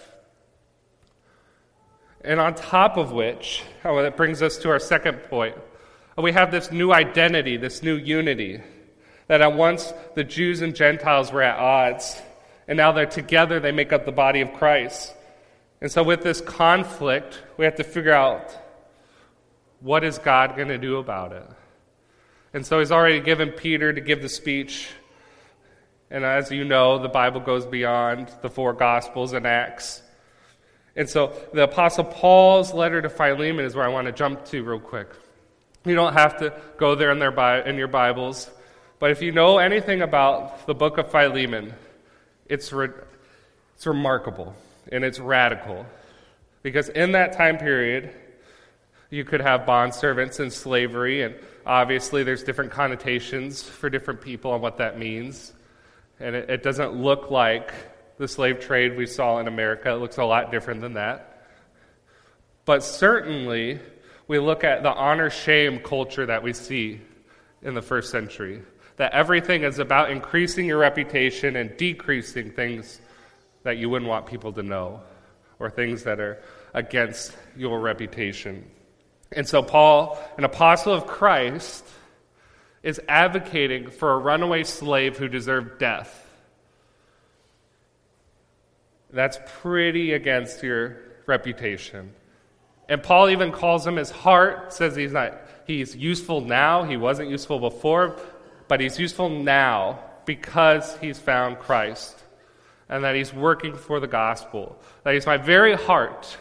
And 2.23 2.41
on 2.41 2.55
top 2.55 2.97
of 2.97 3.13
which, 3.13 3.63
oh, 3.85 4.03
that 4.03 4.17
brings 4.17 4.43
us 4.43 4.59
to 4.59 4.71
our 4.71 4.79
second 4.79 5.23
point. 5.25 5.57
We 6.19 6.33
have 6.33 6.51
this 6.51 6.71
new 6.71 6.93
identity, 6.93 7.57
this 7.57 7.83
new 7.83 7.97
unity 7.97 8.61
that 9.31 9.43
at 9.43 9.53
once 9.53 9.95
the 10.17 10.25
Jews 10.25 10.61
and 10.61 10.75
Gentiles 10.75 11.31
were 11.31 11.41
at 11.41 11.57
odds, 11.57 12.21
and 12.67 12.77
now 12.77 12.91
they're 12.91 13.07
together, 13.07 13.61
they 13.61 13.71
make 13.71 13.93
up 13.93 14.05
the 14.05 14.11
body 14.11 14.41
of 14.41 14.53
Christ. 14.55 15.15
And 15.81 15.89
so, 15.89 16.03
with 16.03 16.23
this 16.23 16.41
conflict, 16.41 17.41
we 17.57 17.65
have 17.65 17.77
to 17.77 17.85
figure 17.85 18.13
out 18.13 18.51
what 19.79 20.03
is 20.03 20.19
God 20.19 20.57
going 20.57 20.67
to 20.67 20.79
do 20.79 20.97
about 20.97 21.33
it. 21.33 21.47
And 22.53 22.67
so, 22.67 22.81
he's 22.81 22.91
already 22.91 23.21
given 23.21 23.53
Peter 23.53 23.93
to 23.93 24.01
give 24.01 24.21
the 24.21 24.29
speech. 24.29 24.89
And 26.11 26.25
as 26.25 26.51
you 26.51 26.65
know, 26.65 26.99
the 26.99 27.09
Bible 27.09 27.41
goes 27.41 27.65
beyond 27.65 28.33
the 28.43 28.51
four 28.51 28.73
Gospels 28.73 29.33
and 29.33 29.47
Acts. 29.47 30.03
And 30.97 31.09
so, 31.09 31.33
the 31.55 31.63
Apostle 31.63 32.03
Paul's 32.03 32.75
letter 32.75 33.01
to 33.01 33.09
Philemon 33.09 33.65
is 33.65 33.77
where 33.77 33.85
I 33.85 33.91
want 33.91 34.09
to 34.09 34.13
jump 34.13 34.45
to 34.47 34.65
real 34.65 34.81
quick. 34.81 35.07
You 35.85 35.95
don't 35.95 36.15
have 36.15 36.39
to 36.39 36.53
go 36.79 36.97
there 36.97 37.13
in, 37.13 37.21
their, 37.21 37.61
in 37.61 37.77
your 37.77 37.87
Bibles. 37.87 38.51
But 39.01 39.11
if 39.11 39.23
you 39.23 39.33
know 39.33 39.57
anything 39.57 40.03
about 40.03 40.67
the 40.67 40.75
book 40.75 40.99
of 40.99 41.11
Philemon, 41.11 41.73
it's, 42.47 42.71
re- 42.71 42.91
it's 43.75 43.87
remarkable 43.87 44.55
and 44.93 45.03
it's 45.03 45.19
radical. 45.19 45.87
Because 46.63 46.91
in 46.91 47.13
that 47.13 47.33
time 47.33 47.57
period, 47.57 48.11
you 49.09 49.25
could 49.25 49.41
have 49.41 49.65
bond 49.65 49.95
servants 49.95 50.39
and 50.39 50.53
slavery, 50.53 51.23
and 51.23 51.35
obviously 51.65 52.25
there's 52.25 52.43
different 52.43 52.73
connotations 52.73 53.63
for 53.63 53.89
different 53.89 54.21
people 54.21 54.51
on 54.51 54.61
what 54.61 54.77
that 54.77 54.99
means. 54.99 55.55
And 56.21 56.37
it, 56.37 56.51
it 56.51 56.63
doesn't 56.63 56.93
look 56.93 57.31
like 57.31 57.73
the 58.19 58.29
slave 58.29 58.61
trade 58.61 58.99
we 58.99 59.07
saw 59.07 59.39
in 59.39 59.49
America. 59.49 59.91
It 59.93 59.95
looks 59.95 60.19
a 60.19 60.25
lot 60.25 60.51
different 60.51 60.83
than 60.83 60.93
that. 60.93 61.47
But 62.67 62.85
certainly, 62.85 63.79
we 64.29 64.39
look 64.39 64.63
at 64.63 64.83
the 64.83 64.93
honor 64.93 65.31
shame 65.31 65.79
culture 65.79 66.27
that 66.27 66.43
we 66.43 66.53
see 66.53 67.01
in 67.63 67.73
the 67.73 67.83
first 67.83 68.11
century 68.11 68.61
that 68.97 69.13
everything 69.13 69.63
is 69.63 69.79
about 69.79 70.11
increasing 70.11 70.67
your 70.67 70.79
reputation 70.79 71.57
and 71.57 71.77
decreasing 71.77 72.51
things 72.51 73.01
that 73.63 73.77
you 73.77 73.89
wouldn't 73.89 74.09
want 74.09 74.27
people 74.27 74.53
to 74.53 74.63
know 74.63 75.01
or 75.59 75.71
things 75.71 76.05
that 76.05 76.21
are 76.21 76.43
against 76.75 77.37
your 77.57 77.81
reputation. 77.81 78.69
And 79.33 79.47
so, 79.47 79.63
Paul, 79.63 80.19
an 80.37 80.45
apostle 80.45 80.93
of 80.93 81.07
Christ, 81.07 81.85
is 82.83 83.01
advocating 83.09 83.91
for 83.91 84.13
a 84.13 84.19
runaway 84.19 84.65
slave 84.65 85.19
who 85.19 85.29
deserved 85.29 85.79
death. 85.79 86.27
That's 89.13 89.39
pretty 89.61 90.13
against 90.13 90.63
your 90.63 90.99
reputation. 91.27 92.13
And 92.89 93.03
Paul 93.03 93.31
even 93.31 93.53
calls 93.53 93.87
him 93.87 93.97
his 93.97 94.11
heart, 94.11 94.73
says 94.73 94.97
he's 94.97 95.13
not 95.13 95.41
he's 95.67 95.95
useful 95.95 96.41
now, 96.41 96.83
he 96.83 96.97
wasn't 96.97 97.31
useful 97.31 97.61
before, 97.61 98.19
but 98.71 98.79
he's 98.79 99.01
useful 99.01 99.29
now 99.29 99.99
because 100.27 100.97
he's 100.99 101.19
found 101.19 101.59
Christ 101.59 102.17
and 102.89 103.03
that 103.03 103.17
he's 103.17 103.35
working 103.35 103.75
for 103.75 103.99
the 103.99 104.07
gospel, 104.07 104.81
that 105.03 105.13
he's 105.13 105.27
my 105.27 105.37
very 105.37 105.75
heart. 105.75 106.39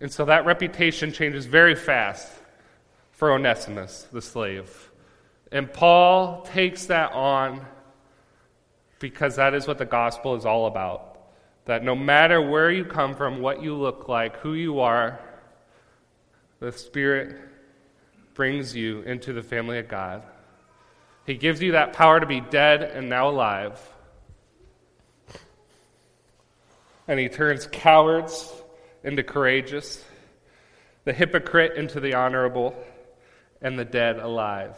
And 0.00 0.10
so 0.10 0.24
that 0.24 0.46
reputation 0.46 1.12
changes 1.12 1.44
very 1.44 1.74
fast 1.74 2.32
for 3.10 3.32
Onesimus, 3.32 4.08
the 4.10 4.22
slave. 4.22 4.90
And 5.52 5.70
Paul 5.70 6.40
takes 6.40 6.86
that 6.86 7.12
on 7.12 7.66
because 8.98 9.36
that 9.36 9.52
is 9.52 9.66
what 9.68 9.76
the 9.76 9.84
gospel 9.84 10.34
is 10.36 10.46
all 10.46 10.64
about. 10.64 11.18
That 11.66 11.84
no 11.84 11.94
matter 11.94 12.40
where 12.40 12.70
you 12.70 12.86
come 12.86 13.14
from, 13.14 13.42
what 13.42 13.62
you 13.62 13.74
look 13.74 14.08
like, 14.08 14.36
who 14.38 14.54
you 14.54 14.80
are, 14.80 15.20
the 16.60 16.72
Spirit 16.72 17.36
brings 18.32 18.74
you 18.74 19.02
into 19.02 19.34
the 19.34 19.42
family 19.42 19.78
of 19.78 19.88
God. 19.88 20.22
He 21.26 21.34
gives 21.34 21.62
you 21.62 21.72
that 21.72 21.92
power 21.92 22.18
to 22.18 22.26
be 22.26 22.40
dead 22.40 22.82
and 22.82 23.08
now 23.08 23.28
alive. 23.28 23.80
And 27.06 27.18
he 27.18 27.28
turns 27.28 27.68
cowards 27.70 28.52
into 29.04 29.22
courageous, 29.22 30.04
the 31.04 31.12
hypocrite 31.12 31.76
into 31.76 32.00
the 32.00 32.14
honorable, 32.14 32.74
and 33.60 33.78
the 33.78 33.84
dead 33.84 34.18
alive. 34.18 34.76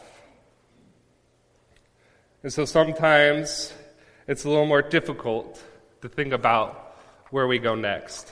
And 2.43 2.53
so 2.53 2.65
sometimes 2.65 3.73
it's 4.27 4.43
a 4.43 4.49
little 4.49 4.67
more 4.67 4.83
difficult 4.83 5.61
to 6.01 6.09
think 6.09 6.33
about 6.33 6.97
where 7.31 7.47
we 7.47 7.57
go 7.57 7.73
next. 7.73 8.31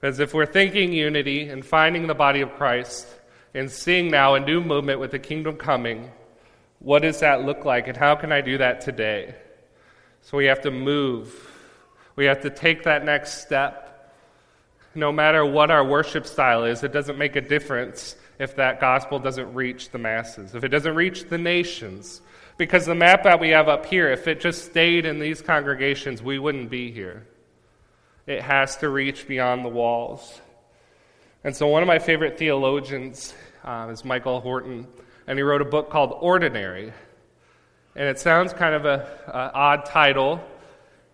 Because 0.00 0.20
if 0.20 0.34
we're 0.34 0.44
thinking 0.44 0.92
unity 0.92 1.48
and 1.48 1.64
finding 1.64 2.06
the 2.06 2.14
body 2.14 2.42
of 2.42 2.52
Christ 2.54 3.06
and 3.54 3.70
seeing 3.70 4.10
now 4.10 4.34
a 4.34 4.40
new 4.40 4.60
movement 4.60 5.00
with 5.00 5.10
the 5.10 5.18
kingdom 5.18 5.56
coming, 5.56 6.10
what 6.84 7.00
does 7.00 7.20
that 7.20 7.44
look 7.44 7.64
like, 7.64 7.88
and 7.88 7.96
how 7.96 8.14
can 8.14 8.30
I 8.30 8.42
do 8.42 8.58
that 8.58 8.82
today? 8.82 9.34
So 10.20 10.36
we 10.36 10.44
have 10.46 10.60
to 10.60 10.70
move. 10.70 11.34
We 12.14 12.26
have 12.26 12.42
to 12.42 12.50
take 12.50 12.84
that 12.84 13.06
next 13.06 13.40
step. 13.40 14.12
No 14.94 15.10
matter 15.10 15.46
what 15.46 15.70
our 15.70 15.82
worship 15.82 16.26
style 16.26 16.64
is, 16.64 16.84
it 16.84 16.92
doesn't 16.92 17.16
make 17.16 17.36
a 17.36 17.40
difference 17.40 18.16
if 18.38 18.56
that 18.56 18.80
gospel 18.80 19.18
doesn't 19.18 19.54
reach 19.54 19.90
the 19.90 19.98
masses, 19.98 20.54
if 20.54 20.62
it 20.62 20.68
doesn't 20.68 20.94
reach 20.94 21.24
the 21.24 21.38
nations. 21.38 22.20
Because 22.58 22.84
the 22.84 22.94
map 22.94 23.22
that 23.24 23.40
we 23.40 23.48
have 23.48 23.68
up 23.68 23.86
here, 23.86 24.10
if 24.12 24.28
it 24.28 24.40
just 24.40 24.66
stayed 24.66 25.06
in 25.06 25.18
these 25.18 25.40
congregations, 25.40 26.22
we 26.22 26.38
wouldn't 26.38 26.68
be 26.68 26.92
here. 26.92 27.26
It 28.26 28.42
has 28.42 28.76
to 28.76 28.90
reach 28.90 29.26
beyond 29.26 29.64
the 29.64 29.70
walls. 29.70 30.40
And 31.42 31.56
so, 31.56 31.66
one 31.66 31.82
of 31.82 31.86
my 31.86 31.98
favorite 31.98 32.38
theologians 32.38 33.34
uh, 33.64 33.88
is 33.90 34.04
Michael 34.04 34.40
Horton 34.40 34.86
and 35.26 35.38
he 35.38 35.42
wrote 35.42 35.62
a 35.62 35.66
book 35.66 35.90
called 35.90 36.16
Ordinary. 36.20 36.92
And 37.96 38.08
it 38.08 38.18
sounds 38.18 38.52
kind 38.52 38.74
of 38.74 38.84
an 38.84 39.02
odd 39.32 39.86
title 39.86 40.42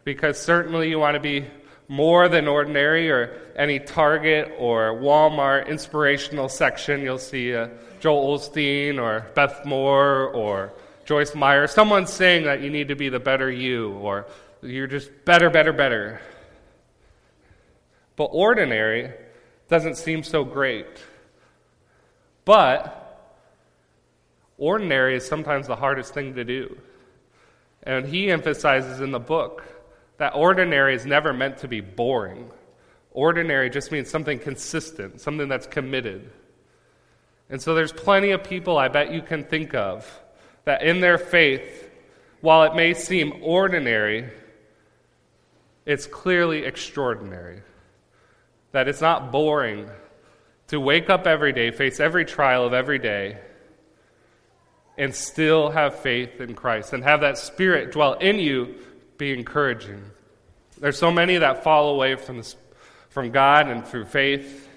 because 0.05 0.41
certainly 0.41 0.89
you 0.89 0.99
want 0.99 1.15
to 1.15 1.21
be 1.21 1.47
more 1.89 2.29
than 2.29 2.47
ordinary, 2.47 3.11
or 3.11 3.37
any 3.57 3.81
Target 3.81 4.53
or 4.59 4.93
Walmart 4.95 5.67
inspirational 5.67 6.49
section, 6.49 7.01
you'll 7.03 7.19
see 7.19 7.53
uh, 7.53 7.69
Joel 7.99 8.39
Osteen 8.39 9.03
or 9.03 9.27
Beth 9.35 9.67
Moore 9.67 10.29
or 10.29 10.73
Joyce 11.05 11.35
Meyer, 11.35 11.67
someone 11.67 12.07
saying 12.07 12.45
that 12.45 12.61
you 12.61 12.71
need 12.71 12.89
to 12.89 12.95
be 12.95 13.09
the 13.09 13.19
better 13.19 13.51
you, 13.51 13.91
or 13.95 14.27
you're 14.63 14.87
just 14.87 15.11
better, 15.25 15.51
better, 15.51 15.73
better. 15.73 16.21
But 18.15 18.27
ordinary 18.27 19.11
doesn't 19.69 19.97
seem 19.97 20.23
so 20.23 20.45
great. 20.45 20.87
But 22.45 23.00
Ordinary 24.61 25.17
is 25.17 25.27
sometimes 25.27 25.67
the 25.67 25.75
hardest 25.75 26.13
thing 26.13 26.35
to 26.35 26.45
do. 26.45 26.79
And 27.83 28.07
he 28.07 28.31
emphasizes 28.31 29.01
in 29.01 29.11
the 29.11 29.19
book 29.19 29.65
that 30.19 30.35
ordinary 30.35 30.95
is 30.95 31.07
never 31.07 31.33
meant 31.33 31.57
to 31.59 31.69
be 31.69 31.81
boring. 31.81 32.51
Ordinary 33.13 33.71
just 33.71 33.91
means 33.91 34.11
something 34.11 34.39
consistent, 34.39 35.23
something 35.23 35.49
that's 35.49 35.67
committed. 35.67 36.31
And 37.49 37.61
so 37.61 37.75
there's 37.75 37.91
plenty 37.91 38.33
of 38.33 38.45
people 38.45 38.77
I 38.77 38.89
bet 38.89 39.11
you 39.11 39.23
can 39.23 39.45
think 39.45 39.75
of 39.75 40.07
that 40.67 40.83
in 40.83 41.01
their 41.01 41.17
faith, 41.17 41.91
while 42.43 42.65
it 42.65 42.77
may 42.77 42.93
seem 42.93 43.43
ordinary, 43.43 44.29
it's 45.87 46.07
clearly 46.07 46.67
extraordinary. 46.67 47.63
That 48.73 48.89
it's 48.89 49.01
not 49.01 49.33
boring 49.33 49.89
to 50.67 50.79
wake 50.79 51.09
up 51.09 51.27
every 51.27 51.55
day, 51.55 51.71
face 51.71 51.99
every 51.99 52.27
trial 52.27 52.67
of 52.67 52.75
every 52.75 52.99
day, 52.99 53.39
and 55.01 55.15
still 55.15 55.71
have 55.71 55.99
faith 56.01 56.43
in 56.43 56.55
Christ 56.55 56.93
and 56.93 57.03
have 57.03 57.23
that 57.23 57.39
spirit 57.39 57.91
dwell 57.91 58.13
in 58.13 58.39
you, 58.39 58.75
be 59.17 59.33
encouraging. 59.33 60.05
There's 60.79 60.99
so 60.99 61.11
many 61.11 61.39
that 61.39 61.65
fall 61.65 61.95
away 61.95 62.17
from, 62.17 62.37
this, 62.37 62.55
from 63.09 63.31
God 63.31 63.69
and 63.69 63.87
through 63.87 64.05
faith. 64.05 64.69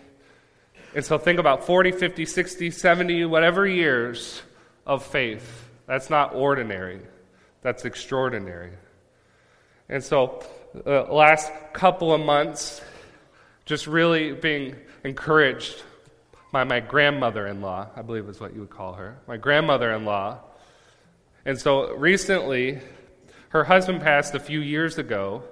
And 0.96 1.04
so 1.04 1.18
think 1.18 1.40
about 1.40 1.66
40, 1.66 1.92
50, 1.92 2.26
60, 2.26 2.72
70, 2.72 3.26
whatever 3.26 3.68
years 3.68 4.42
of 4.88 5.06
faith. 5.06 5.68
That's 5.88 6.10
not 6.10 6.34
ordinary, 6.34 7.02
that's 7.62 7.84
extraordinary. 7.84 8.72
And 9.90 10.02
so, 10.02 10.42
the 10.74 11.04
uh, 11.04 11.14
last 11.14 11.52
couple 11.74 12.14
of 12.14 12.22
months, 12.22 12.82
just 13.66 13.88
really 13.88 14.32
being 14.32 14.78
encouraged 15.04 15.84
by 16.54 16.64
my 16.64 16.80
grandmother 16.80 17.48
in 17.48 17.62
law, 17.62 17.88
I 17.96 18.04
believe 18.04 18.30
is 18.30 18.40
what 18.40 18.54
you 18.54 18.60
would 18.60 18.70
call 18.70 18.94
her, 18.94 19.18
my 19.28 19.38
grandmother 19.38 19.92
in 19.92 20.06
law. 20.06 20.38
And 21.46 21.60
so 21.60 21.92
recently, 21.96 22.80
her 23.50 23.64
husband 23.64 24.02
passed 24.02 24.36
a 24.36 24.40
few 24.40 24.62
years 24.62 25.00
ago, 25.00 25.44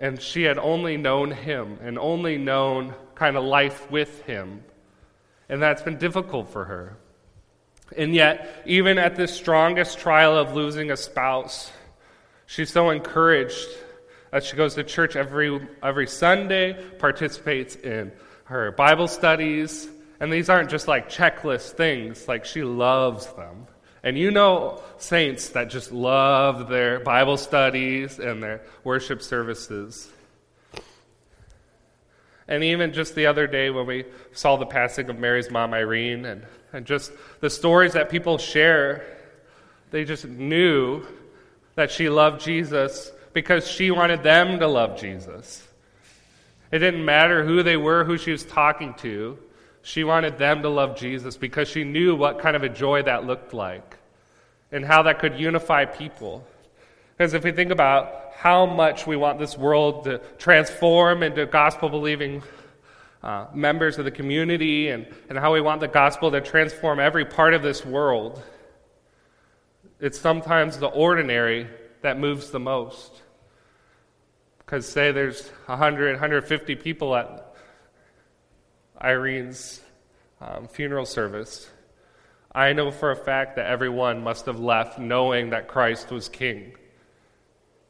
and 0.00 0.20
she 0.20 0.42
had 0.42 0.58
only 0.58 0.96
known 0.96 1.30
him 1.30 1.78
and 1.80 1.96
only 1.96 2.38
known 2.38 2.92
kind 3.14 3.36
of 3.36 3.44
life 3.44 3.88
with 3.88 4.22
him. 4.22 4.64
And 5.48 5.62
that's 5.62 5.82
been 5.82 5.96
difficult 5.96 6.50
for 6.50 6.64
her. 6.64 6.96
And 7.96 8.12
yet, 8.12 8.64
even 8.66 8.98
at 8.98 9.14
the 9.14 9.28
strongest 9.28 10.00
trial 10.00 10.36
of 10.36 10.54
losing 10.54 10.90
a 10.90 10.96
spouse, 10.96 11.70
she's 12.46 12.72
so 12.72 12.90
encouraged 12.90 13.68
that 14.32 14.42
she 14.42 14.56
goes 14.56 14.74
to 14.74 14.82
church 14.82 15.14
every, 15.14 15.64
every 15.84 16.08
Sunday, 16.08 16.72
participates 16.98 17.76
in 17.76 18.10
her 18.46 18.72
Bible 18.72 19.06
studies, 19.06 19.88
and 20.20 20.32
these 20.32 20.48
aren't 20.48 20.70
just 20.70 20.88
like 20.88 21.10
checklist 21.10 21.72
things, 21.72 22.26
like 22.26 22.44
she 22.44 22.62
loves 22.62 23.26
them. 23.34 23.66
And 24.02 24.16
you 24.16 24.30
know 24.30 24.80
saints 24.98 25.50
that 25.50 25.68
just 25.68 25.92
love 25.92 26.68
their 26.68 27.00
Bible 27.00 27.36
studies 27.36 28.18
and 28.18 28.42
their 28.42 28.62
worship 28.84 29.20
services. 29.20 30.08
And 32.48 32.62
even 32.62 32.92
just 32.92 33.14
the 33.14 33.26
other 33.26 33.46
day 33.46 33.70
when 33.70 33.86
we 33.86 34.04
saw 34.32 34.56
the 34.56 34.66
passing 34.66 35.10
of 35.10 35.18
Mary's 35.18 35.50
mom, 35.50 35.74
Irene, 35.74 36.24
and, 36.24 36.46
and 36.72 36.86
just 36.86 37.10
the 37.40 37.50
stories 37.50 37.94
that 37.94 38.08
people 38.08 38.38
share, 38.38 39.04
they 39.90 40.04
just 40.04 40.24
knew 40.24 41.04
that 41.74 41.90
she 41.90 42.08
loved 42.08 42.40
Jesus 42.40 43.10
because 43.32 43.66
she 43.68 43.90
wanted 43.90 44.22
them 44.22 44.60
to 44.60 44.68
love 44.68 44.98
Jesus. 45.00 45.66
It 46.70 46.78
didn't 46.78 47.04
matter 47.04 47.44
who 47.44 47.62
they 47.62 47.76
were, 47.76 48.04
who 48.04 48.16
she 48.16 48.30
was 48.30 48.44
talking 48.44 48.94
to. 48.94 49.38
She 49.86 50.02
wanted 50.02 50.36
them 50.36 50.62
to 50.62 50.68
love 50.68 50.96
Jesus 50.96 51.36
because 51.36 51.68
she 51.68 51.84
knew 51.84 52.16
what 52.16 52.40
kind 52.40 52.56
of 52.56 52.64
a 52.64 52.68
joy 52.68 53.04
that 53.04 53.24
looked 53.24 53.54
like 53.54 53.96
and 54.72 54.84
how 54.84 55.04
that 55.04 55.20
could 55.20 55.38
unify 55.38 55.84
people. 55.84 56.44
Because 57.16 57.34
if 57.34 57.44
we 57.44 57.52
think 57.52 57.70
about 57.70 58.32
how 58.34 58.66
much 58.66 59.06
we 59.06 59.14
want 59.14 59.38
this 59.38 59.56
world 59.56 60.02
to 60.02 60.18
transform 60.38 61.22
into 61.22 61.46
gospel 61.46 61.88
believing 61.88 62.42
uh, 63.22 63.46
members 63.54 63.96
of 63.96 64.04
the 64.04 64.10
community 64.10 64.88
and, 64.88 65.06
and 65.28 65.38
how 65.38 65.52
we 65.52 65.60
want 65.60 65.80
the 65.80 65.86
gospel 65.86 66.32
to 66.32 66.40
transform 66.40 66.98
every 66.98 67.24
part 67.24 67.54
of 67.54 67.62
this 67.62 67.86
world, 67.86 68.42
it's 70.00 70.18
sometimes 70.18 70.78
the 70.78 70.88
ordinary 70.88 71.68
that 72.02 72.18
moves 72.18 72.50
the 72.50 72.58
most. 72.58 73.22
Because, 74.58 74.84
say, 74.84 75.12
there's 75.12 75.46
100, 75.66 76.14
150 76.14 76.74
people 76.74 77.14
at 77.14 77.45
Irene's 79.00 79.80
um, 80.40 80.68
funeral 80.68 81.06
service, 81.06 81.68
I 82.52 82.72
know 82.72 82.90
for 82.90 83.10
a 83.10 83.16
fact 83.16 83.56
that 83.56 83.66
everyone 83.66 84.22
must 84.22 84.46
have 84.46 84.58
left 84.58 84.98
knowing 84.98 85.50
that 85.50 85.68
Christ 85.68 86.10
was 86.10 86.28
king 86.28 86.74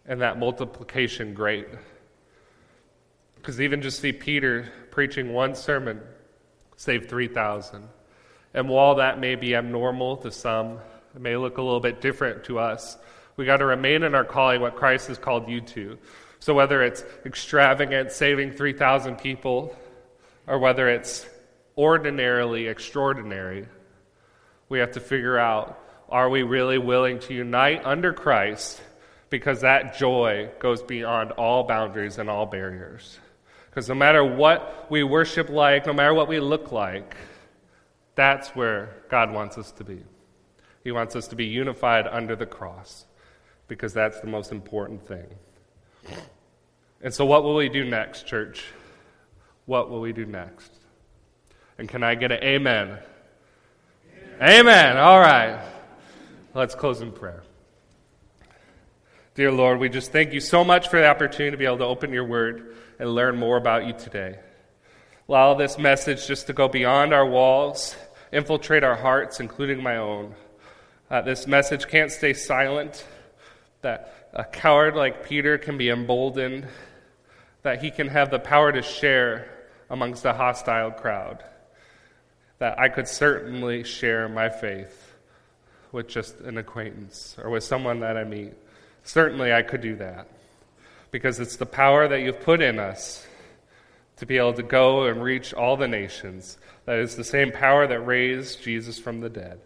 and 0.06 0.20
that 0.20 0.38
multiplication 0.38 1.34
great. 1.34 1.68
Because 3.36 3.60
even 3.60 3.82
just 3.82 4.00
see 4.00 4.12
Peter 4.12 4.72
preaching 4.90 5.32
one 5.32 5.54
sermon 5.54 6.00
saved 6.76 7.08
3,000. 7.08 7.88
And 8.54 8.68
while 8.68 8.96
that 8.96 9.20
may 9.20 9.34
be 9.34 9.54
abnormal 9.54 10.16
to 10.18 10.32
some, 10.32 10.78
it 11.14 11.20
may 11.20 11.36
look 11.36 11.58
a 11.58 11.62
little 11.62 11.80
bit 11.80 12.00
different 12.00 12.44
to 12.44 12.58
us, 12.58 12.96
we 13.36 13.44
got 13.44 13.58
to 13.58 13.66
remain 13.66 14.02
in 14.02 14.14
our 14.14 14.24
calling 14.24 14.60
what 14.60 14.76
Christ 14.76 15.08
has 15.08 15.18
called 15.18 15.48
you 15.48 15.60
to. 15.60 15.98
So 16.40 16.54
whether 16.54 16.82
it's 16.82 17.04
extravagant, 17.24 18.12
saving 18.12 18.52
3,000 18.52 19.16
people, 19.16 19.76
or 20.46 20.58
whether 20.58 20.88
it's 20.88 21.26
ordinarily 21.76 22.68
extraordinary, 22.68 23.66
we 24.68 24.78
have 24.78 24.92
to 24.92 25.00
figure 25.00 25.38
out 25.38 25.82
are 26.08 26.28
we 26.28 26.42
really 26.42 26.78
willing 26.78 27.18
to 27.18 27.34
unite 27.34 27.84
under 27.84 28.12
Christ 28.12 28.80
because 29.28 29.62
that 29.62 29.98
joy 29.98 30.48
goes 30.60 30.82
beyond 30.82 31.32
all 31.32 31.64
boundaries 31.64 32.18
and 32.18 32.30
all 32.30 32.46
barriers. 32.46 33.18
Because 33.68 33.88
no 33.88 33.94
matter 33.94 34.24
what 34.24 34.86
we 34.88 35.02
worship 35.02 35.50
like, 35.50 35.86
no 35.86 35.92
matter 35.92 36.14
what 36.14 36.28
we 36.28 36.40
look 36.40 36.72
like, 36.72 37.16
that's 38.14 38.50
where 38.50 38.94
God 39.10 39.32
wants 39.32 39.58
us 39.58 39.72
to 39.72 39.84
be. 39.84 40.02
He 40.84 40.92
wants 40.92 41.16
us 41.16 41.28
to 41.28 41.36
be 41.36 41.46
unified 41.46 42.06
under 42.06 42.36
the 42.36 42.46
cross 42.46 43.04
because 43.68 43.92
that's 43.92 44.20
the 44.20 44.28
most 44.28 44.52
important 44.52 45.06
thing. 45.06 45.26
And 47.02 47.12
so, 47.12 47.26
what 47.26 47.42
will 47.42 47.56
we 47.56 47.68
do 47.68 47.84
next, 47.84 48.26
church? 48.26 48.64
What 49.66 49.90
will 49.90 50.00
we 50.00 50.12
do 50.12 50.24
next? 50.24 50.72
And 51.76 51.88
can 51.88 52.02
I 52.02 52.14
get 52.14 52.30
an 52.30 52.42
amen? 52.42 52.98
Amen. 54.36 54.60
amen. 54.60 54.96
All 54.96 55.20
right. 55.20 55.60
Let's 56.54 56.74
close 56.74 57.00
in 57.02 57.10
prayer. 57.10 57.42
Dear 59.34 59.50
Lord, 59.50 59.80
we 59.80 59.88
just 59.88 60.12
thank 60.12 60.32
you 60.32 60.40
so 60.40 60.64
much 60.64 60.88
for 60.88 61.00
the 61.00 61.08
opportunity 61.08 61.50
to 61.50 61.56
be 61.56 61.66
able 61.66 61.78
to 61.78 61.84
open 61.84 62.12
your 62.12 62.24
word 62.24 62.76
and 63.00 63.14
learn 63.14 63.36
more 63.36 63.56
about 63.56 63.86
you 63.86 63.92
today. 63.92 64.38
Allow 65.28 65.54
this 65.54 65.76
message 65.78 66.28
just 66.28 66.46
to 66.46 66.52
go 66.52 66.68
beyond 66.68 67.12
our 67.12 67.26
walls, 67.26 67.96
infiltrate 68.32 68.84
our 68.84 68.94
hearts, 68.94 69.40
including 69.40 69.82
my 69.82 69.96
own. 69.96 70.34
Uh, 71.10 71.22
this 71.22 71.48
message 71.48 71.88
can't 71.88 72.12
stay 72.12 72.32
silent, 72.32 73.04
that 73.82 74.30
a 74.32 74.44
coward 74.44 74.94
like 74.94 75.26
Peter 75.26 75.58
can 75.58 75.76
be 75.76 75.90
emboldened, 75.90 76.68
that 77.62 77.82
he 77.82 77.90
can 77.90 78.06
have 78.06 78.30
the 78.30 78.38
power 78.38 78.70
to 78.70 78.80
share 78.80 79.55
amongst 79.90 80.24
a 80.24 80.32
hostile 80.32 80.90
crowd 80.90 81.42
that 82.58 82.78
I 82.78 82.88
could 82.88 83.08
certainly 83.08 83.84
share 83.84 84.28
my 84.28 84.48
faith 84.48 85.14
with 85.92 86.08
just 86.08 86.40
an 86.40 86.58
acquaintance 86.58 87.36
or 87.42 87.50
with 87.50 87.64
someone 87.64 88.00
that 88.00 88.16
I 88.16 88.24
meet. 88.24 88.52
Certainly, 89.04 89.52
I 89.52 89.62
could 89.62 89.80
do 89.80 89.96
that 89.96 90.28
because 91.10 91.38
it's 91.38 91.56
the 91.56 91.66
power 91.66 92.08
that 92.08 92.20
you've 92.20 92.40
put 92.40 92.60
in 92.60 92.78
us 92.78 93.26
to 94.16 94.26
be 94.26 94.38
able 94.38 94.54
to 94.54 94.62
go 94.62 95.04
and 95.04 95.22
reach 95.22 95.54
all 95.54 95.76
the 95.76 95.88
nations. 95.88 96.58
That 96.86 96.98
is 96.98 97.16
the 97.16 97.24
same 97.24 97.52
power 97.52 97.86
that 97.86 98.00
raised 98.00 98.62
Jesus 98.62 98.98
from 98.98 99.20
the 99.20 99.28
dead 99.28 99.60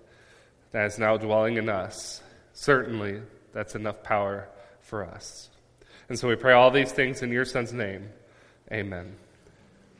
that 0.73 0.87
is 0.87 0.99
now 0.99 1.17
dwelling 1.17 1.57
in 1.57 1.69
us. 1.69 2.23
Certainly, 2.53 3.23
that's 3.53 3.75
enough 3.75 4.03
power 4.03 4.49
for 4.81 5.05
us. 5.05 5.49
And 6.09 6.19
so 6.19 6.29
we 6.29 6.37
pray 6.37 6.53
all 6.53 6.71
these 6.71 6.93
things 6.93 7.23
in 7.23 7.31
your 7.31 7.45
Son's 7.45 7.73
name. 7.73 8.09
Amen. 8.73 9.15